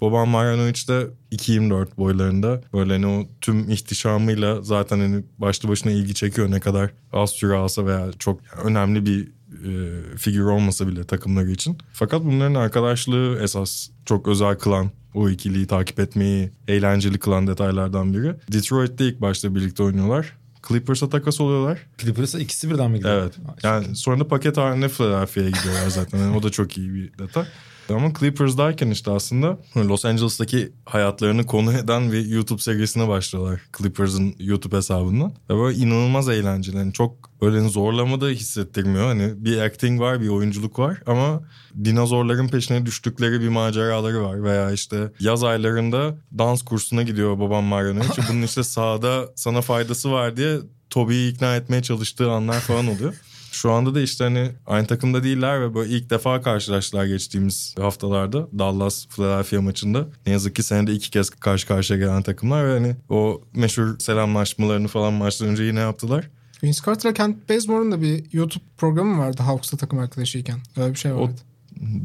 [0.00, 6.14] Boban Marjanovic de 2.24 boylarında böyle hani o tüm ihtişamıyla zaten hani başlı başına ilgi
[6.14, 9.28] çekiyor ne kadar az süre alsa veya çok önemli bir
[9.64, 11.78] e, figür olmasa bile takımları için.
[11.92, 18.34] Fakat bunların arkadaşlığı esas çok özel kılan o ikiliyi takip etmeyi eğlenceli kılan detaylardan biri.
[18.52, 20.36] Detroit'te ilk başta birlikte oynuyorlar.
[20.68, 21.78] Clippers'a takas oluyorlar.
[21.98, 23.22] Clippers'a ikisi birden mi gidiyor?
[23.22, 23.32] Evet.
[23.62, 26.18] Yani sonra da paket halinde Philadelphia'ya gidiyorlar zaten.
[26.18, 27.44] Yani o da çok iyi bir detay.
[27.88, 33.60] Ama Clippers'dayken işte aslında Los Angeles'taki hayatlarını konu eden bir YouTube serisine başlıyorlar.
[33.78, 35.32] Clippers'ın YouTube hesabından.
[35.50, 36.76] Ve böyle inanılmaz eğlenceli.
[36.76, 39.06] Yani çok böyle zorlama da hissettirmiyor.
[39.06, 41.40] Hani bir acting var, bir oyunculuk var ama
[41.84, 44.44] dinozorların peşine düştükleri bir maceraları var.
[44.44, 48.22] Veya işte yaz aylarında dans kursuna gidiyor babam Marjanovic.
[48.30, 50.58] Bunun işte sahada sana faydası var diye
[50.90, 53.14] Toby'yi ikna etmeye çalıştığı anlar falan oluyor.
[53.54, 58.48] Şu anda da işte hani aynı takımda değiller ve böyle ilk defa karşılaştılar geçtiğimiz haftalarda
[58.58, 60.06] Dallas Philadelphia maçında.
[60.26, 64.88] Ne yazık ki senede iki kez karşı karşıya gelen takımlar ve hani o meşhur selamlaşmalarını
[64.88, 66.30] falan maçtan önce yine yaptılar.
[66.62, 70.58] Vince Carter'la Kent Bazemore'un da bir YouTube programı vardı Hawks'ta takım arkadaşıyken.
[70.76, 71.40] Öyle bir şey O vardı.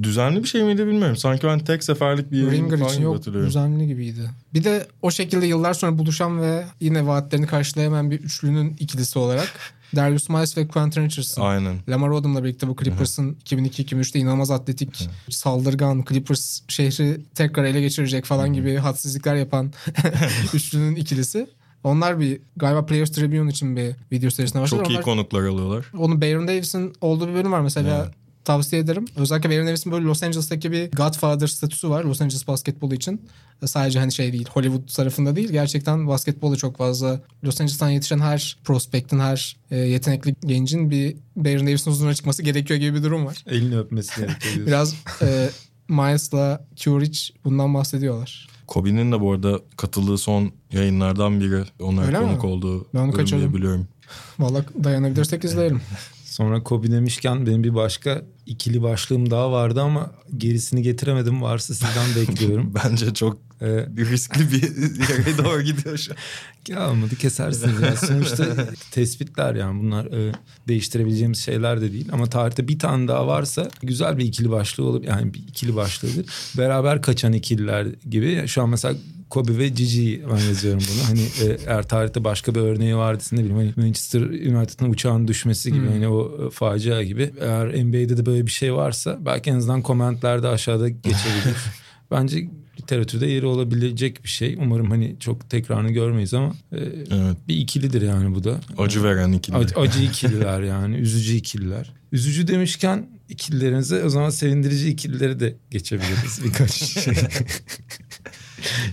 [0.04, 1.18] Düzenli bir şey miydi bilmiyorum.
[1.18, 4.30] Sanki ben tek seferlik bir yayın falan için yok düzenli gibiydi.
[4.54, 9.54] Bir de o şekilde yıllar sonra buluşan ve yine vaatlerini karşılayamayan bir üçlünün ikilisi olarak
[9.96, 11.46] Darius Miles ve Quentin Richardson.
[11.46, 11.76] Aynen.
[11.90, 18.54] Lamar Odom'la birlikte bu Clippers'ın 2002-2003'te inanılmaz atletik, saldırgan, Clippers şehri tekrar ele geçirecek falan
[18.54, 19.74] gibi hadsizlikler yapan
[20.54, 21.48] üçlünün ikilisi.
[21.84, 24.86] Onlar bir galiba Players Tribune için bir video serisine başladılar.
[24.86, 25.86] Çok iyi Onlar- konuklar alıyorlar.
[25.98, 28.04] onun Baron Davis'in olduğu bir bölüm var mesela.
[28.06, 28.16] Evet.
[28.46, 29.06] Tavsiye ederim.
[29.16, 32.04] Özellikle Baron Davis'in böyle Los Angeles'taki bir Godfather statüsü var.
[32.04, 33.22] Los Angeles basketbolu için.
[33.66, 34.48] Sadece hani şey değil.
[34.54, 35.50] Hollywood tarafında değil.
[35.52, 37.22] Gerçekten basketbolu çok fazla.
[37.44, 42.80] Los Angeles'tan yetişen her prospektin, her e, yetenekli gencin bir Baron Davis'in huzuruna çıkması gerekiyor
[42.80, 43.44] gibi bir durum var.
[43.48, 44.68] Elini öpmesi gerekiyor.
[44.68, 45.50] Biraz e,
[45.90, 48.48] Miles'la Curich bundan bahsediyorlar.
[48.68, 51.64] Kobe'nin de bu arada katıldığı son yayınlardan biri.
[51.80, 52.26] Onlar Öyle mi?
[52.26, 53.54] konuk olduğu Ben onu kaçırdım.
[53.54, 53.88] biliyorum.
[54.40, 55.82] Vallahi dayanabilirsek izleyelim.
[56.40, 61.42] Sonra Kobe demişken benim bir başka ikili başlığım daha vardı ama gerisini getiremedim.
[61.42, 62.74] Varsa sizden bekliyorum.
[62.86, 64.62] Bence çok Ee, riskli bir
[65.10, 66.18] yere doğru gidiyor şu an.
[66.74, 67.82] ya olmadı kesersiniz.
[67.82, 68.46] Yani sonuçta
[68.92, 70.32] tespitler yani bunlar e,
[70.68, 72.08] değiştirebileceğimiz şeyler de değil.
[72.12, 76.26] Ama tarihte bir tane daha varsa güzel bir ikili başlığı olup yani bir ikili başlığıdır.
[76.58, 78.44] Beraber kaçan ikililer gibi.
[78.48, 78.96] Şu an mesela
[79.30, 81.08] Kobe ve Gigi ben yazıyorum bunu.
[81.08, 85.74] Hani e, eğer tarihte başka bir örneği vardı ne bileyim hani Manchester United'ın uçağın düşmesi
[85.74, 87.32] gibi hani o e, facia gibi.
[87.42, 91.58] Eğer NBA'de de böyle bir şey varsa belki en azından komentlerde aşağıda geçebilir.
[92.12, 92.50] Bence
[92.82, 94.56] literatürde yeri olabilecek bir şey.
[94.60, 96.78] Umarım hani çok tekrarını görmeyiz ama e,
[97.12, 97.38] Evet.
[97.48, 98.60] bir ikilidir yani bu da.
[98.78, 99.56] Acı veren ikili.
[99.58, 100.96] Acı, acı ikililer yani.
[100.98, 101.94] Üzücü ikililer.
[102.12, 107.14] Üzücü demişken ikililerinize o zaman sevindirici ikilileri de geçebiliriz birkaç şey.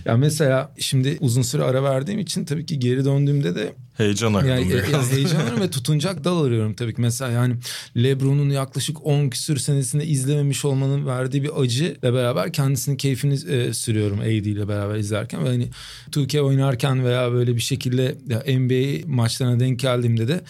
[0.05, 4.49] ya mesela şimdi uzun süre ara verdiğim için tabii ki geri döndüğümde de Heyecan aradım
[4.49, 5.11] yani, biraz.
[5.11, 7.01] ya heyecanlanıyorum ve tutunacak dal arıyorum tabii ki.
[7.01, 7.55] Mesela yani
[7.97, 13.73] Lebron'un yaklaşık 10 küsür senesinde izlememiş olmanın verdiği bir acı ile beraber kendisinin keyfini e,
[13.73, 15.45] sürüyorum AD ile beraber izlerken.
[15.45, 15.69] Ve hani
[16.11, 20.41] 2K oynarken veya böyle bir şekilde ya NBA maçlarına denk geldiğimde de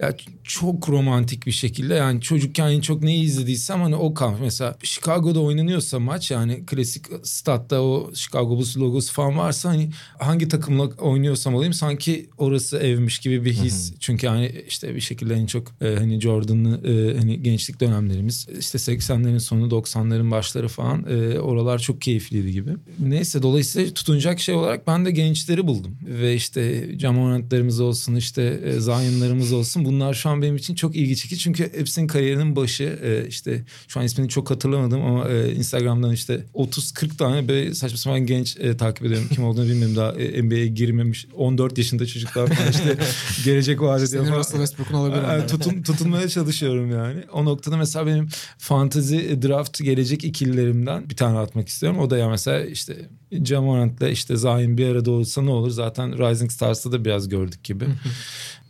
[0.00, 4.40] ya çok romantik bir şekilde yani çocukken en çok neyi izlediysem hani o kalmış.
[4.40, 10.48] Mesela Chicago'da oynanıyorsa maç yani klasik statta o Chicago Bulls logosu falan varsa hani hangi
[10.48, 13.92] takımla oynuyorsam olayım sanki orası evmiş gibi bir his.
[14.00, 18.78] Çünkü hani işte bir şekilde en çok e, hani Jordan'lı e, hani gençlik dönemlerimiz işte
[18.78, 22.70] 80'lerin sonu 90'ların başları falan e, oralar çok keyifliydi gibi.
[22.98, 25.96] Neyse dolayısıyla tutunacak şey olarak ben de gençleri buldum.
[26.06, 31.16] Ve işte Camorant'larımız olsun işte e, Zion'larımız olsun bunlar şu an benim için çok ilgi
[31.16, 31.42] çekici.
[31.42, 36.44] Çünkü hepsinin kariyerinin başı e, işte şu an ismini çok hatırlamadım ama e, Instagram'dan işte
[36.54, 39.28] 30-40 tane böyle saçma sapan genç e, takip ediyorum.
[39.34, 42.83] Kim olduğunu bilmiyorum daha e, NBA'ye girmemiş 14 yaşında çocuklar falan işte
[43.44, 44.36] gelecek vaat ediyor Senin.
[44.36, 45.22] Russell Westbrook'un olabilir.
[45.22, 47.24] Yani tutun, tutunmaya çalışıyorum yani.
[47.32, 51.98] O noktada mesela benim fantezi draft gelecek ikililerimden bir tane atmak istiyorum.
[51.98, 52.96] O da ya mesela işte
[53.44, 55.70] Jamorant'la işte Zayn bir arada olsa ne olur?
[55.70, 57.84] Zaten Rising Stars'ta da biraz gördük gibi.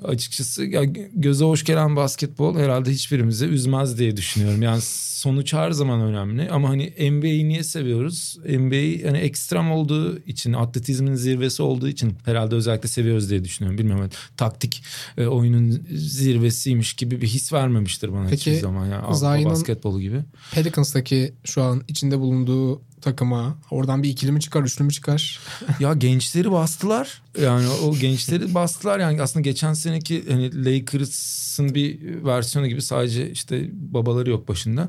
[0.04, 4.62] Açıkçası ya göze hoş gelen basketbol herhalde hiçbirimizi üzmez diye düşünüyorum.
[4.62, 4.80] Yani
[5.24, 8.38] sonuç her zaman önemli ama hani NBA'yi niye seviyoruz?
[8.44, 13.78] NBA hani ekstrem olduğu için, atletizmin zirvesi olduğu için herhalde özellikle seviyoruz diye düşünüyorum.
[13.78, 14.82] Bilmiyorum hani taktik
[15.18, 18.98] e, oyunun zirvesiymiş gibi bir his vermemiştir bana Peki, hiçbir zaman ya.
[18.98, 20.20] Avrupa Zion'un- basketbolu gibi.
[20.54, 25.38] Pelicans'taki şu an içinde bulunduğu takıma oradan bir ikili mi çıkar, üçlü mü çıkar?
[25.80, 27.22] ya gençleri bastılar.
[27.42, 28.98] Yani o gençleri bastılar.
[28.98, 34.88] Yani aslında geçen seneki hani Lakers'ın bir versiyonu gibi sadece işte babaları yok başında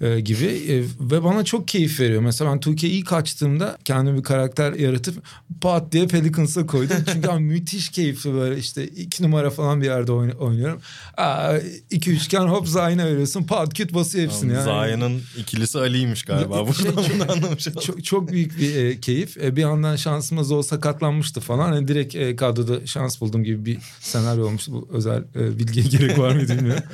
[0.00, 2.22] e, gibi E, ve bana çok keyif veriyor.
[2.22, 5.14] Mesela ben Türkiye ilk açtığımda kendime bir karakter yaratıp
[5.60, 6.96] pat diye Pelicans'a koydum.
[7.12, 10.80] Çünkü abi müthiş keyifli böyle işte iki numara falan bir yerde oyn- oynuyorum.
[11.16, 11.54] Aa,
[11.90, 14.52] iki üçgen hop Zayn'e veriyorsun pat küt basıyor hepsini.
[14.52, 14.64] yani.
[14.64, 16.58] Zayn'ın ikilisi Ali'ymiş galiba.
[16.58, 19.36] Ya, şey, Buradan bunu anlamış çok, çok büyük bir e, keyif.
[19.36, 21.72] E, bir yandan şansımız o sakatlanmıştı falan.
[21.72, 24.72] Hani direkt e, kadroda şans buldum gibi bir senaryo olmuştu.
[24.72, 26.84] Bu özel e, bilgiye gerek var mı bilmiyorum.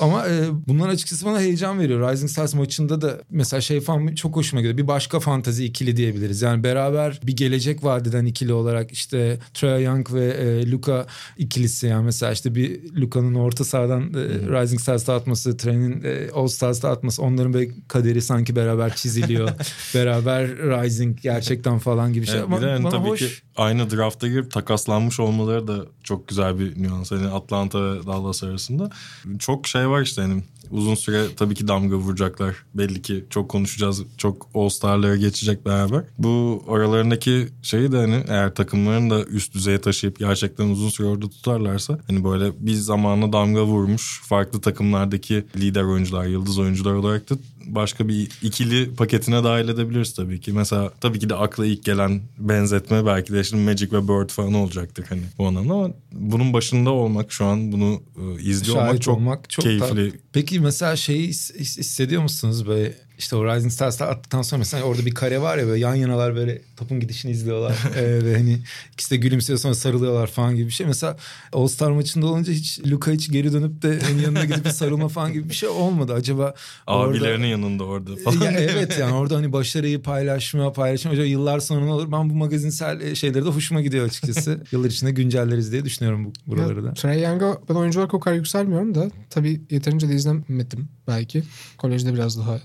[0.00, 2.12] Ama e, bunlar açıkçası bana heyecan veriyor.
[2.12, 4.78] Rising Stars maçında da mesela şey falan çok hoşuma gidiyor.
[4.78, 6.42] Bir başka fantazi ikili diyebiliriz.
[6.42, 11.06] Yani beraber bir gelecek vadeden ikili olarak işte Trae Young ve e, Luka
[11.38, 11.86] ikilisi.
[11.86, 16.90] Yani mesela işte bir Luka'nın orta sahadan e, Rising Stars'ta atması, Trae'nin e, All Stars'ta
[16.90, 17.22] atması.
[17.22, 19.48] Onların böyle kaderi sanki beraber çiziliyor.
[20.06, 22.34] beraber Rising gerçekten falan gibi şey.
[22.34, 23.20] Evet, Ama bir de bana tabii hoş.
[23.20, 27.10] ki aynı drafta girip takaslanmış olmaları da çok güzel bir nüans.
[27.10, 28.90] Hani Atlanta ve Dallas arasında.
[29.38, 32.56] Çok şey var işte hani uzun süre tabii ki damga vuracaklar.
[32.74, 34.02] Belli ki çok konuşacağız.
[34.18, 36.04] Çok All-Star'lara geçecek beraber.
[36.18, 41.28] Bu aralarındaki şeyi de hani eğer takımların da üst düzeye taşıyıp gerçekten uzun süre orada
[41.28, 47.34] tutarlarsa hani böyle bir zamanla damga vurmuş farklı takımlardaki lider oyuncular, yıldız oyuncular olarak da
[47.66, 50.52] başka bir ikili paketine dahil edebiliriz tabii ki.
[50.52, 54.54] Mesela tabii ki de akla ilk gelen benzetme belki de şimdi Magic ve Bird falan
[54.54, 59.02] olacaktır hani bu anlamda ama bunun başında olmak şu an bunu e, izliyor Şahit olmak
[59.02, 59.86] çok, olmak çok keyifli.
[59.88, 60.10] tatlı.
[60.32, 64.82] Peki mesela şeyi his- his- hissediyor musunuz böyle işte o Rising Stars'ta attıktan sonra mesela
[64.84, 68.58] orada bir kare var ya böyle yan yanalar böyle topun gidişini izliyorlar Ee, ve hani
[68.92, 70.86] ikisi de gülümsüyor sonra sarılıyorlar falan gibi bir şey.
[70.86, 71.16] Mesela
[71.52, 75.08] All Star maçında olunca hiç Luka hiç geri dönüp de hani yanına gidip bir sarılma
[75.08, 76.12] falan gibi bir şey olmadı.
[76.14, 76.54] Acaba
[76.86, 78.40] orada- Abilerinin yanında orada falan.
[78.40, 82.12] ya evet yani orada hani başarıyı paylaşma paylaşma acaba yıllar sonra ne olur?
[82.12, 84.60] Ben bu magazinsel şeyleri de hoşuma gidiyor açıkçası.
[84.72, 86.94] Yıllar içinde güncelleriz diye düşünüyorum bu, buraları da.
[86.94, 91.42] Trae Young'a ben oyuncu olarak o kadar yükselmiyorum da tabii yeterince de izlemedim belki.
[91.78, 92.60] Kolejde biraz daha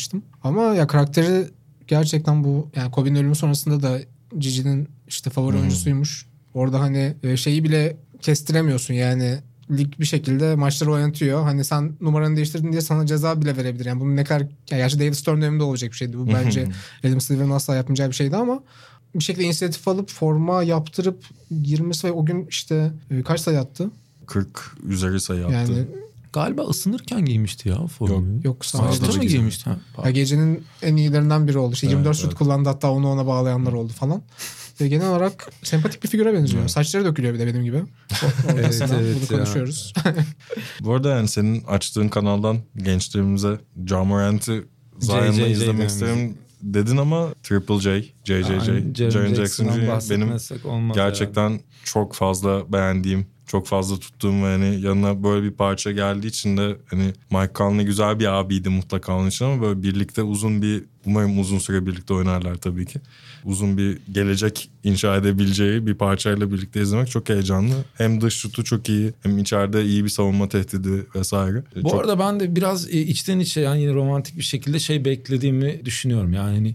[0.00, 0.22] izlemiştim.
[0.42, 1.48] Ama ya karakteri
[1.86, 3.98] gerçekten bu yani Kobe'nin ölümü sonrasında da
[4.38, 6.26] Gigi'nin işte favori oyuncusuymuş.
[6.54, 9.38] Orada hani e, şeyi bile kestiremiyorsun yani
[9.70, 11.42] lig bir şekilde maçları oynatıyor.
[11.42, 13.84] Hani sen numaranı değiştirdin diye sana ceza bile verebilir.
[13.84, 14.40] Yani bunu ne kadar...
[14.70, 16.18] Ya gerçi David Stern döneminde olacak bir şeydi.
[16.18, 16.68] Bu bence
[17.04, 18.62] Adam Silver'ın asla yapmayacağı bir şeydi ama
[19.14, 21.24] bir şekilde inisiyatif alıp forma yaptırıp
[21.62, 23.90] girmesi ve o gün işte e, kaç sayı attı?
[24.26, 24.48] 40
[24.88, 25.54] üzeri sayı attı.
[25.54, 25.86] Yani
[26.32, 28.40] Galiba ısınırken giymişti ya formayı.
[28.44, 29.18] yok Sahada Maçta sadece.
[29.18, 29.70] mı giymişti?
[29.70, 31.74] Ha, Ya gecinin en iyilerinden biri oldu.
[31.74, 32.34] İşte Evet, 24 şut evet.
[32.34, 34.22] kullandı hatta onu ona bağlayanlar oldu falan.
[34.80, 36.68] Ve genel olarak sempatik bir figüre benziyor.
[36.68, 37.76] Saçları dökülüyor bir de benim gibi.
[37.78, 37.84] O-
[38.52, 39.92] Evet, evet bunu konuşuyoruz.
[40.80, 44.64] Bu arada yani senin açtığın kanaldan gençlerimize Ja Morant'i
[45.00, 49.68] Zion'la izlemek isterim dedin ama Triple J, JJJ, Yani Jaren Jackson
[50.10, 50.36] benim
[50.94, 56.56] gerçekten çok fazla beğendiğim, çok fazla tuttuğum ve hani yanına böyle bir parça geldiği için
[56.56, 60.84] de hani Mike Conley güzel bir abiydi mutlaka onun için ama böyle birlikte uzun bir
[61.06, 63.00] umarım uzun süre birlikte oynarlar tabii ki.
[63.44, 67.74] Uzun bir gelecek inşa edebileceği bir parçayla birlikte izlemek çok heyecanlı.
[67.94, 71.62] Hem dış şutu çok iyi hem içeride iyi bir savunma tehdidi vesaire.
[71.76, 72.00] Bu çok...
[72.00, 76.32] arada ben de biraz e, içten içe yani yine romantik bir şekilde şey beklediğimi düşünüyorum.
[76.32, 76.74] Yani hani,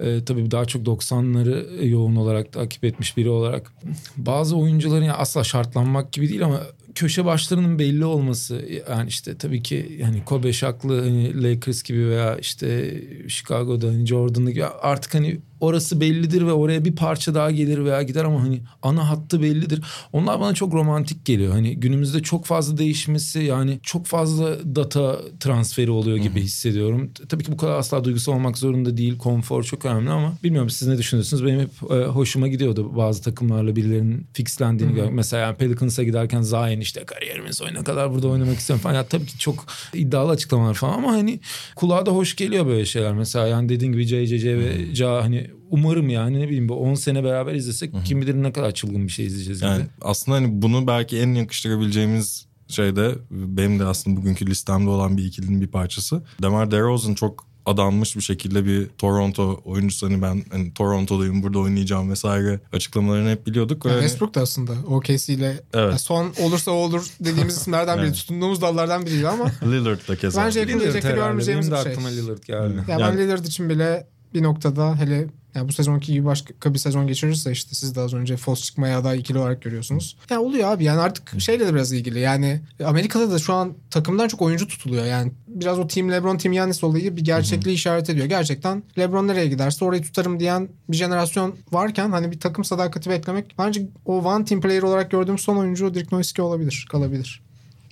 [0.00, 3.72] e, tabii daha çok 90'ları yoğun olarak takip etmiş biri olarak
[4.16, 6.60] bazı oyuncuların yani asla şartlanmak gibi değil ama
[6.94, 12.36] köşe başlarının belli olması yani işte tabii ki yani Kobe Shaq'lı hani Lakers gibi veya
[12.38, 17.84] işte Chicago'da hani Jordan'lı gibi artık hani orası bellidir ve oraya bir parça daha gelir
[17.84, 19.82] veya gider ama hani ana hattı bellidir.
[20.12, 21.52] Onlar bana çok romantik geliyor.
[21.52, 27.10] Hani günümüzde çok fazla değişmesi yani çok fazla data transferi oluyor gibi hissediyorum.
[27.28, 29.18] Tabii ki bu kadar asla duygusal olmak zorunda değil.
[29.18, 31.44] Konfor çok önemli ama bilmiyorum siz ne düşünüyorsunuz?
[31.44, 35.12] Benim hep e, hoşuma gidiyordu bazı takımlarla birilerinin fixlendiğini görmek.
[35.12, 38.94] Mesela yani Pelicans'a giderken Zion işte kariyerimin sonuna kadar burada oynamak istiyorum falan.
[38.94, 41.40] Ya tabii ki çok iddialı açıklamalar falan ama hani
[41.76, 43.12] kulağa da hoş geliyor böyle şeyler.
[43.12, 47.24] Mesela yani dediğin gibi JJJ ve Ja hani umarım yani ne bileyim bu 10 sene
[47.24, 49.70] beraber izlesek kim bilir ne kadar çılgın bir şey izleyeceğiz gibi.
[49.70, 55.16] Yani aslında hani bunu belki en yakıştırabileceğimiz şey de benim de aslında bugünkü listemde olan
[55.16, 56.22] bir ikilinin bir parçası.
[56.42, 62.10] DeMar DeRozan çok adanmış bir şekilde bir Toronto oyuncusu hani ben hani Toronto'dayım burada oynayacağım
[62.10, 63.84] vesaire açıklamalarını hep biliyorduk.
[63.84, 65.90] Yani Westbrook da aslında OKC ile Evet.
[65.90, 68.06] yani son olursa olur dediğimiz isimlerden biri.
[68.06, 68.16] Evet.
[68.16, 70.44] Tutunduğumuz dallardan biriydi ama Lillard da keza.
[70.44, 71.92] Bence yakın gelecekte görmeyeceğimiz Benim de bir şey.
[71.92, 72.74] aklıma Lillard geldi.
[72.88, 76.78] ya Yani- ben Lillard için bile bir noktada hele yani bu sezonki gibi başka bir
[76.78, 80.16] sezon geçirirse işte siz de az önce Foss çıkmaya aday ikili olarak görüyorsunuz.
[80.30, 84.28] Ya oluyor abi yani artık şeyle de biraz ilgili yani Amerika'da da şu an takımdan
[84.28, 88.26] çok oyuncu tutuluyor yani biraz o Team LeBron Team Giannis olayı bir gerçekliği işaret ediyor.
[88.26, 93.54] Gerçekten LeBron nereye giderse orayı tutarım diyen bir jenerasyon varken hani bir takım sadakati beklemek
[93.58, 97.42] bence o one team player olarak gördüğüm son oyuncu Dirk Nowitzki olabilir, kalabilir.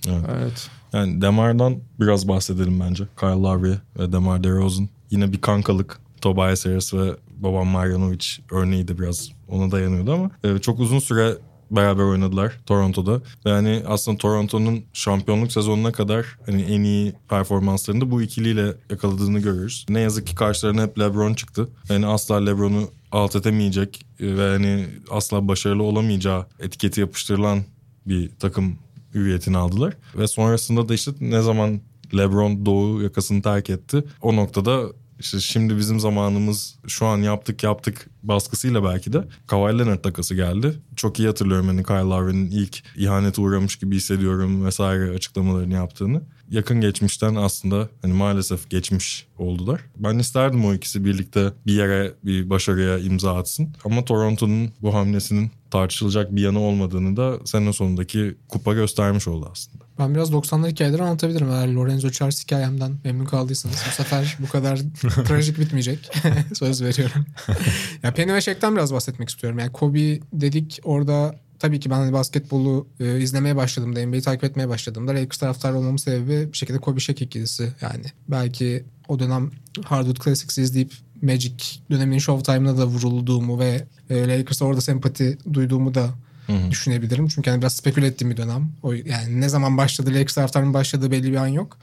[0.07, 0.69] Evet.
[0.93, 3.03] Yani Demar'dan biraz bahsedelim bence.
[3.19, 4.89] Kyle Lowry ve Demar DeRozan.
[5.11, 5.99] Yine bir kankalık.
[6.21, 11.37] Tobias Harris ve babam Marjanovic örneği de biraz ona dayanıyordu ama e, çok uzun süre
[11.71, 13.21] beraber oynadılar Toronto'da.
[13.45, 19.39] Ve hani aslında Toronto'nun şampiyonluk sezonuna kadar hani en iyi performanslarını da bu ikiliyle yakaladığını
[19.39, 19.85] görüyoruz.
[19.89, 21.69] Ne yazık ki karşılarına hep LeBron çıktı.
[21.89, 27.59] Yani asla LeBron'u alt edemeyecek e, ve hani asla başarılı olamayacağı etiketi yapıştırılan
[28.05, 28.77] bir takım
[29.13, 29.93] hüviyetini aldılar.
[30.17, 31.81] Ve sonrasında da işte ne zaman
[32.17, 34.03] LeBron Doğu yakasını terk etti.
[34.21, 34.83] O noktada
[35.21, 40.73] işte şimdi bizim zamanımız şu an yaptık yaptık baskısıyla belki de Kawhi Leonard takası geldi.
[40.95, 46.21] Çok iyi hatırlıyorum hani Kyle Lowry'nin ilk ihanete uğramış gibi hissediyorum vesaire açıklamalarını yaptığını.
[46.49, 49.81] Yakın geçmişten aslında hani maalesef geçmiş oldular.
[49.97, 53.75] Ben isterdim o ikisi birlikte bir yere bir başarıya imza atsın.
[53.85, 59.85] Ama Toronto'nun bu hamlesinin tartışılacak bir yanı olmadığını da sene sonundaki kupa göstermiş oldu aslında.
[59.99, 63.75] Ben biraz 90'lar hikayeleri anlatabilirim eğer Lorenzo Charles hikayemden memnun kaldıysanız.
[63.87, 64.77] Bu sefer bu kadar
[65.27, 66.11] trajik bitmeyecek.
[66.53, 67.25] Söz veriyorum.
[68.03, 69.59] ya Penny ve Shaq'tan biraz bahsetmek istiyorum.
[69.59, 74.69] Yani Kobe dedik orada tabii ki ben hani basketbolu e, izlemeye başladığımda, NBA'yi takip etmeye
[74.69, 77.73] başladığımda Lakers taraftarı olmamın sebebi bir şekilde Kobe Shaq ikilisi.
[77.81, 79.51] Yani belki o dönem
[79.83, 81.55] Hardwood Classics izleyip Magic
[81.91, 86.09] döneminin Showtime'ına da vurulduğumu ve e, Lakers'a orada sempati duyduğumu da
[86.71, 87.27] düşünebilirim.
[87.27, 88.71] Çünkü hani biraz speküle ettiğim bir dönem.
[88.83, 91.77] O yani ne zaman başladı Lakers taraftarının başladığı belli bir an yok.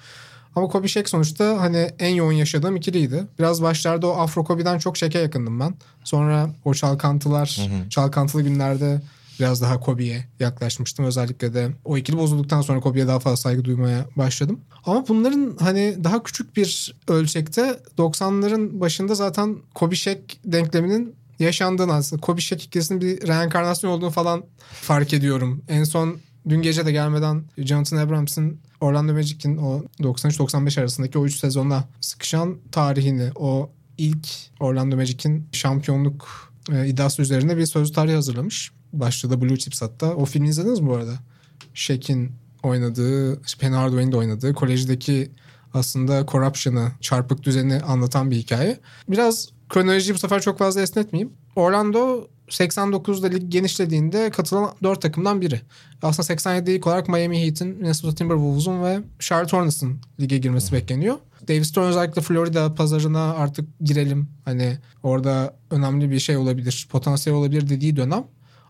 [0.57, 3.27] Ama Kobe Shaq sonuçta hani en yoğun yaşadığım ikiliydi.
[3.39, 5.75] Biraz başlarda o Afro Kobe'den çok Shaq'e yakındım ben.
[6.05, 9.01] Sonra o çalkantılar, çalkantılı günlerde
[9.41, 11.05] biraz daha Kobe'ye yaklaşmıştım.
[11.05, 14.61] Özellikle de o ikili bozulduktan sonra Kobe'ye daha fazla saygı duymaya başladım.
[14.85, 22.21] Ama bunların hani daha küçük bir ölçekte 90'ların başında zaten Kobe Shaq denkleminin yaşandığını aslında
[22.21, 24.45] Kobe Shaq ikilisinin bir reenkarnasyon olduğunu falan
[24.83, 25.63] fark ediyorum.
[25.69, 31.37] En son dün gece de gelmeden Jonathan Abrams'ın Orlando Magic'in o 93-95 arasındaki o 3
[31.37, 34.29] sezonla sıkışan tarihini o ilk
[34.61, 38.73] Orlando Magic'in şampiyonluk e, iddiası üzerine bir sözlü tarih hazırlamış.
[38.93, 40.15] Başlığı da Blue Chips hatta.
[40.15, 41.15] O filmi izlediniz mi bu arada?
[41.75, 42.33] Shaq'in
[42.63, 45.31] oynadığı, Penny Hardaway'in de oynadığı kolejdeki
[45.75, 48.79] aslında corruption'ı, çarpık düzeni anlatan bir hikaye.
[49.09, 51.33] Biraz kronolojiyi bu sefer çok fazla esnetmeyeyim.
[51.57, 55.61] Orlando 89'da lig genişlediğinde katılan 4 takımdan biri.
[56.03, 61.17] Aslında 87 ilk olarak Miami Heat'in, Minnesota Timberwolves'un ve Charlotte Hornets'ın lige girmesi bekleniyor.
[61.49, 64.29] Davis Stone özellikle Florida pazarına artık girelim.
[64.45, 68.25] Hani orada önemli bir şey olabilir, potansiyel olabilir dediği dönem.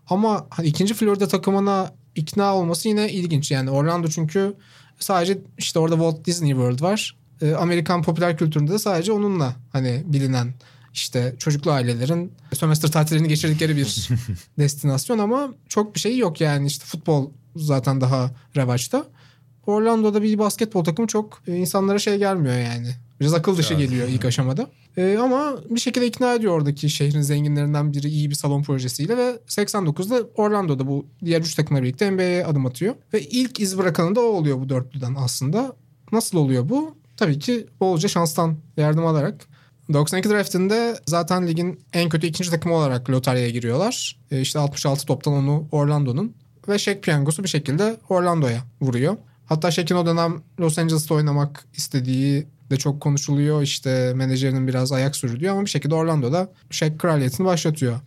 [0.09, 3.51] Ama ikinci Florida takımına ikna olması yine ilginç.
[3.51, 4.53] Yani Orlando çünkü
[4.99, 7.17] sadece işte orada Walt Disney World var.
[7.41, 10.53] Ee, Amerikan popüler kültüründe de sadece onunla hani bilinen
[10.93, 14.09] işte çocuklu ailelerin sömestr tatillerini geçirdikleri bir
[14.59, 19.05] destinasyon ama çok bir şey yok yani işte futbol zaten daha revaçta.
[19.65, 22.95] Orlando'da bir basketbol takımı çok e, insanlara şey gelmiyor yani.
[23.19, 24.69] Biraz akıl dışı geliyor ilk aşamada.
[24.97, 29.39] Ee, ama bir şekilde ikna ediyor oradaki şehrin zenginlerinden biri iyi bir salon projesiyle ve
[29.47, 32.95] 89'da Orlando'da bu diğer üç takımla birlikte NBA'ye adım atıyor.
[33.13, 35.75] Ve ilk iz bırakanı da o oluyor bu dörtlüden aslında.
[36.11, 36.95] Nasıl oluyor bu?
[37.17, 39.47] Tabii ki bolca şanstan yardım alarak.
[39.93, 44.19] 92 draftinde zaten ligin en kötü ikinci takımı olarak lotaryaya giriyorlar.
[44.31, 46.33] E işte 66 toptan onu Orlando'nun.
[46.67, 49.17] Ve Shaq piyangosu bir şekilde Orlando'ya vuruyor.
[49.45, 53.61] Hatta Shaq'in o dönem Los Angeles'ta oynamak istediği de çok konuşuluyor.
[53.61, 57.99] İşte menajerinin biraz ayak sürülüyor ama bir şekilde Orlando'da Shaq kraliyetini başlatıyor.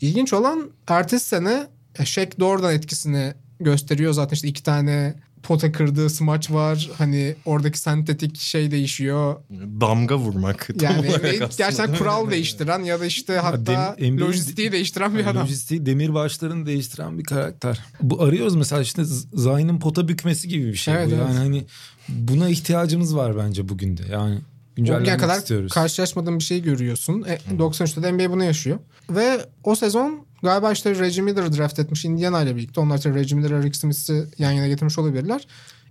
[0.00, 1.66] İlginç olan ertesi sene
[2.04, 4.12] Shaq doğrudan etkisini gösteriyor.
[4.12, 6.90] Zaten işte iki tane pota kırdığı smaç var.
[6.98, 9.36] Hani oradaki sentetik şey değişiyor.
[9.80, 10.68] Damga vurmak.
[10.80, 11.28] Yani aslında.
[11.58, 15.42] gerçekten kural değiştiren ya da işte hatta dem- lojistiği değiştiren bir adam.
[15.42, 17.80] Lojistiği demirbaşlarını değiştiren bir karakter.
[18.00, 21.14] Bu arıyoruz mesela işte Z- Zayn'ın pota bükmesi gibi bir şey Evet, bu.
[21.14, 21.24] evet.
[21.28, 21.64] Yani hani
[22.08, 24.02] buna ihtiyacımız var bence bugün de.
[24.12, 24.38] Yani
[24.76, 25.72] güncellenmek kadar istiyoruz.
[25.72, 27.24] karşılaşmadığın bir şey görüyorsun.
[27.28, 28.78] E, 93'te de NBA bunu yaşıyor.
[29.10, 32.80] Ve o sezon galiba işte Reggie Miller'ı draft etmiş Indiana ile birlikte.
[32.80, 35.46] Onlar işte Reggie Miller'ı Rick Smith'i yan yana getirmiş olabilirler.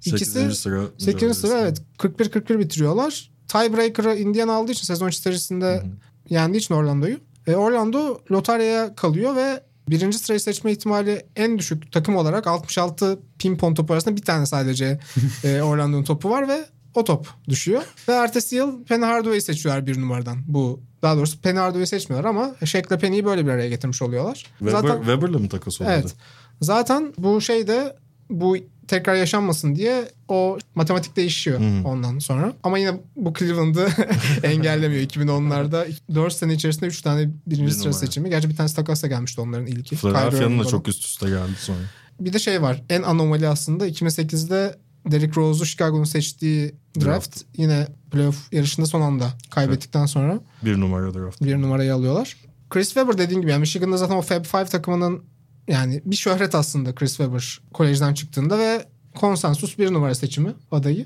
[0.06, 0.60] İkisi 8.
[0.60, 0.82] sıra.
[0.98, 1.38] 8.
[1.38, 3.32] sıra evet 41-41 bitiriyorlar.
[3.48, 5.84] Tiebreaker'ı Indiana aldığı için sezon içerisinde
[6.30, 7.18] yendiği için Orlando'yu.
[7.48, 13.74] E, Orlando lotaryaya kalıyor ve birinci sırayı seçme ihtimali en düşük takım olarak 66 pimpon
[13.74, 15.00] topu arasında bir tane sadece
[15.44, 17.84] e, Orlando'nun topu var ve o top düşüyor.
[18.08, 20.38] Ve ertesi yıl Penny Hardaway'i seçiyorlar bir numaradan.
[20.48, 24.46] Bu daha doğrusu Penny Hardaway'i seçmiyorlar ama Shaq'la Penny'yi böyle bir araya getirmiş oluyorlar.
[24.60, 25.90] Weber, Zaten Weber'la mı takas oldu?
[25.94, 26.16] Evet.
[26.62, 27.96] Zaten bu şey de
[28.30, 31.86] bu tekrar yaşanmasın diye o matematik değişiyor Hmm.
[31.86, 32.54] ondan sonra.
[32.64, 33.88] Ama yine bu Cleveland'ı
[34.44, 35.02] engellemiyor.
[35.04, 37.94] 2010'larda 4 sene içerisinde 3 tane birinci Bir sıra numara.
[38.00, 38.30] seçimi.
[38.30, 39.96] Gerçi bir tanesi takasla gelmişti onların ilki.
[39.96, 41.78] Philadelphia'nın da çok üst üste geldi sonra.
[42.20, 42.84] Bir de şey var.
[42.90, 44.76] En anomali aslında 2008'de
[45.12, 47.06] Derrick Rose'u Chicago'nun seçtiği draft.
[47.06, 47.42] Draft.
[47.58, 51.42] Yine playoff yarışında son anda kaybettikten sonra Bir numara draft.
[51.42, 52.38] bir numarayı alıyorlar.
[52.70, 55.24] Chris Webber dediğin gibi yani Michigan'da zaten o Fab Five takımının
[55.68, 58.86] yani bir şöhret aslında Chris Webber kolejden çıktığında ve
[59.16, 61.06] konsensus bir numara seçimi adayı.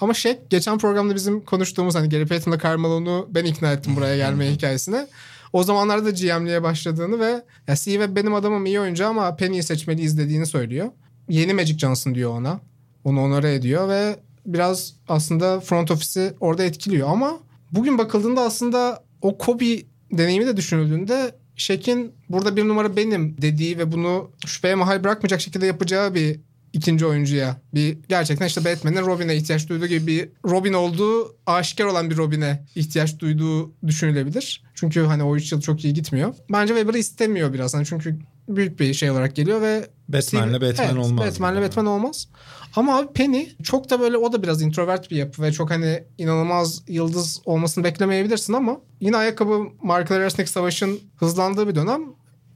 [0.00, 4.16] Ama Shaq geçen programda bizim konuştuğumuz hani Gary Payton'la Karl Malone'u ben ikna ettim buraya
[4.26, 5.06] gelmeye hikayesine.
[5.52, 10.46] O zamanlarda GM'liğe başladığını ve ya Webb benim adamım iyi oyuncu ama Penny'i seçmeliyiz dediğini
[10.46, 10.90] söylüyor.
[11.28, 12.60] Yeni Magic Johnson diyor ona.
[13.04, 14.16] Onu onore ediyor ve
[14.46, 17.38] biraz aslında front ofisi orada etkiliyor ama
[17.72, 19.82] bugün bakıldığında aslında o Kobe
[20.12, 25.66] deneyimi de düşünüldüğünde Shaq'in burada bir numara benim dediği ve bunu şüpheye mahal bırakmayacak şekilde
[25.66, 26.40] yapacağı bir
[26.72, 32.10] ikinci oyuncuya bir gerçekten işte Batman'in Robin'e ihtiyaç duyduğu gibi bir Robin olduğu aşikar olan
[32.10, 34.64] bir Robin'e ihtiyaç duyduğu düşünülebilir.
[34.74, 36.34] Çünkü hani o 3 yıl çok iyi gitmiyor.
[36.52, 37.74] Bence Weber'ı istemiyor biraz.
[37.74, 38.18] Hani çünkü
[38.48, 41.26] büyük bir şey olarak geliyor ve Batman'le Batman Evet, olmaz.
[41.26, 42.28] Batman'le Batman olmaz.
[42.76, 46.04] Ama abi Penny çok da böyle o da biraz introvert bir yapı ve çok hani
[46.18, 52.02] inanılmaz yıldız olmasını beklemeyebilirsin ama yine ayakkabı markaları arasındaki savaşın hızlandığı bir dönem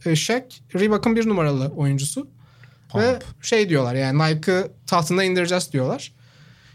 [0.06, 0.44] e, Shaq
[0.74, 2.28] Reebok'un bir numaralı oyuncusu.
[2.94, 6.12] Ve şey diyorlar yani Nike'ı tahtına indireceğiz diyorlar.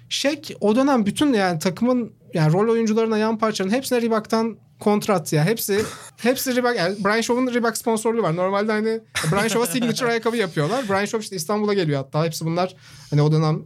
[0.10, 5.46] Shaq o dönem bütün yani takımın yani rol oyuncularına yan parçaların hepsine Reebok'tan kontrat ya.
[5.46, 5.82] Hepsi
[6.18, 6.76] hepsi Reebok.
[6.78, 8.36] Yani Brian Shaw'un Reebok sponsorluğu var.
[8.36, 9.00] Normalde hani
[9.32, 10.90] Brian Shaw'a signature ayakkabı yapıyorlar.
[10.90, 12.26] Brian Shaw işte İstanbul'a geliyor hatta.
[12.26, 12.76] Hepsi bunlar
[13.10, 13.64] hani o dönem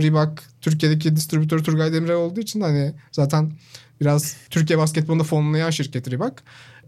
[0.00, 3.52] Reebok Türkiye'deki distribütörü Turgay Demirel olduğu için hani zaten
[4.00, 6.34] biraz Türkiye basketbolunda fonlayan şirket Reebok.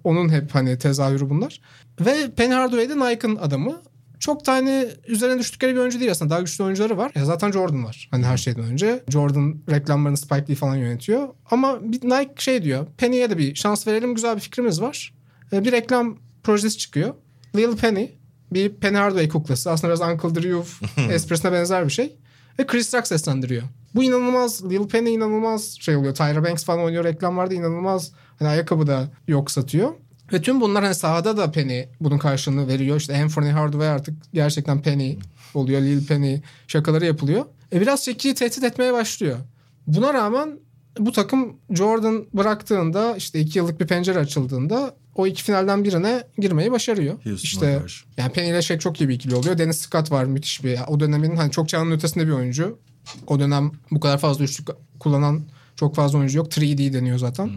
[0.04, 1.60] Onun hep hani tezahürü bunlar.
[2.00, 3.82] Ve Penny Hardaway Nike'ın adamı.
[4.20, 6.30] Çok da hani üzerine düştükleri bir oyuncu değil aslında.
[6.30, 7.12] Daha güçlü oyuncuları var.
[7.14, 8.08] Ya zaten Jordan var.
[8.10, 9.04] Hani her şeyden önce.
[9.08, 11.28] Jordan reklamlarını Spike Lee falan yönetiyor.
[11.50, 12.86] Ama bir Nike şey diyor.
[12.96, 14.14] Penny'e de bir şans verelim.
[14.14, 15.14] Güzel bir fikrimiz var.
[15.52, 17.14] Ee, Bir reklam projesi çıkıyor.
[17.56, 18.06] Lil Penny.
[18.52, 19.70] Bir Penny Hardaway kuklası.
[19.70, 22.16] Aslında biraz Uncle Drew esprisine benzer bir şey.
[22.58, 23.62] Ve Chris Rock seslendiriyor.
[23.94, 24.64] Bu inanılmaz.
[24.70, 26.14] Lil Penny inanılmaz şey oluyor.
[26.14, 28.12] Tyra Banks falan oynuyor reklamlarda inanılmaz.
[28.38, 29.90] Hani ayakkabı da yok satıyor.
[30.32, 32.96] Ve tüm bunlar hani sahada da Penny bunun karşılığını veriyor.
[32.96, 35.16] İşte Anthony Hardaway artık gerçekten Penny
[35.54, 35.80] oluyor.
[35.82, 37.44] Lil Penny şakaları yapılıyor.
[37.72, 39.38] E biraz Shaquille'i tehdit etmeye başlıyor.
[39.86, 40.58] Buna rağmen
[40.98, 46.72] bu takım Jordan bıraktığında işte iki yıllık bir pencere açıldığında o iki finalden birine girmeyi
[46.72, 47.14] başarıyor.
[47.14, 48.04] Houston'a işte karşı.
[48.16, 49.58] yani Penny ile Shaq çok iyi bir ikili oluyor.
[49.58, 50.78] Dennis Scott var müthiş bir.
[50.88, 52.78] O dönemin hani çok çağının ötesinde bir oyuncu.
[53.26, 54.68] O dönem bu kadar fazla üçlük
[55.00, 55.42] kullanan
[55.76, 56.46] çok fazla oyuncu yok.
[56.52, 57.50] 3D deniyor zaten.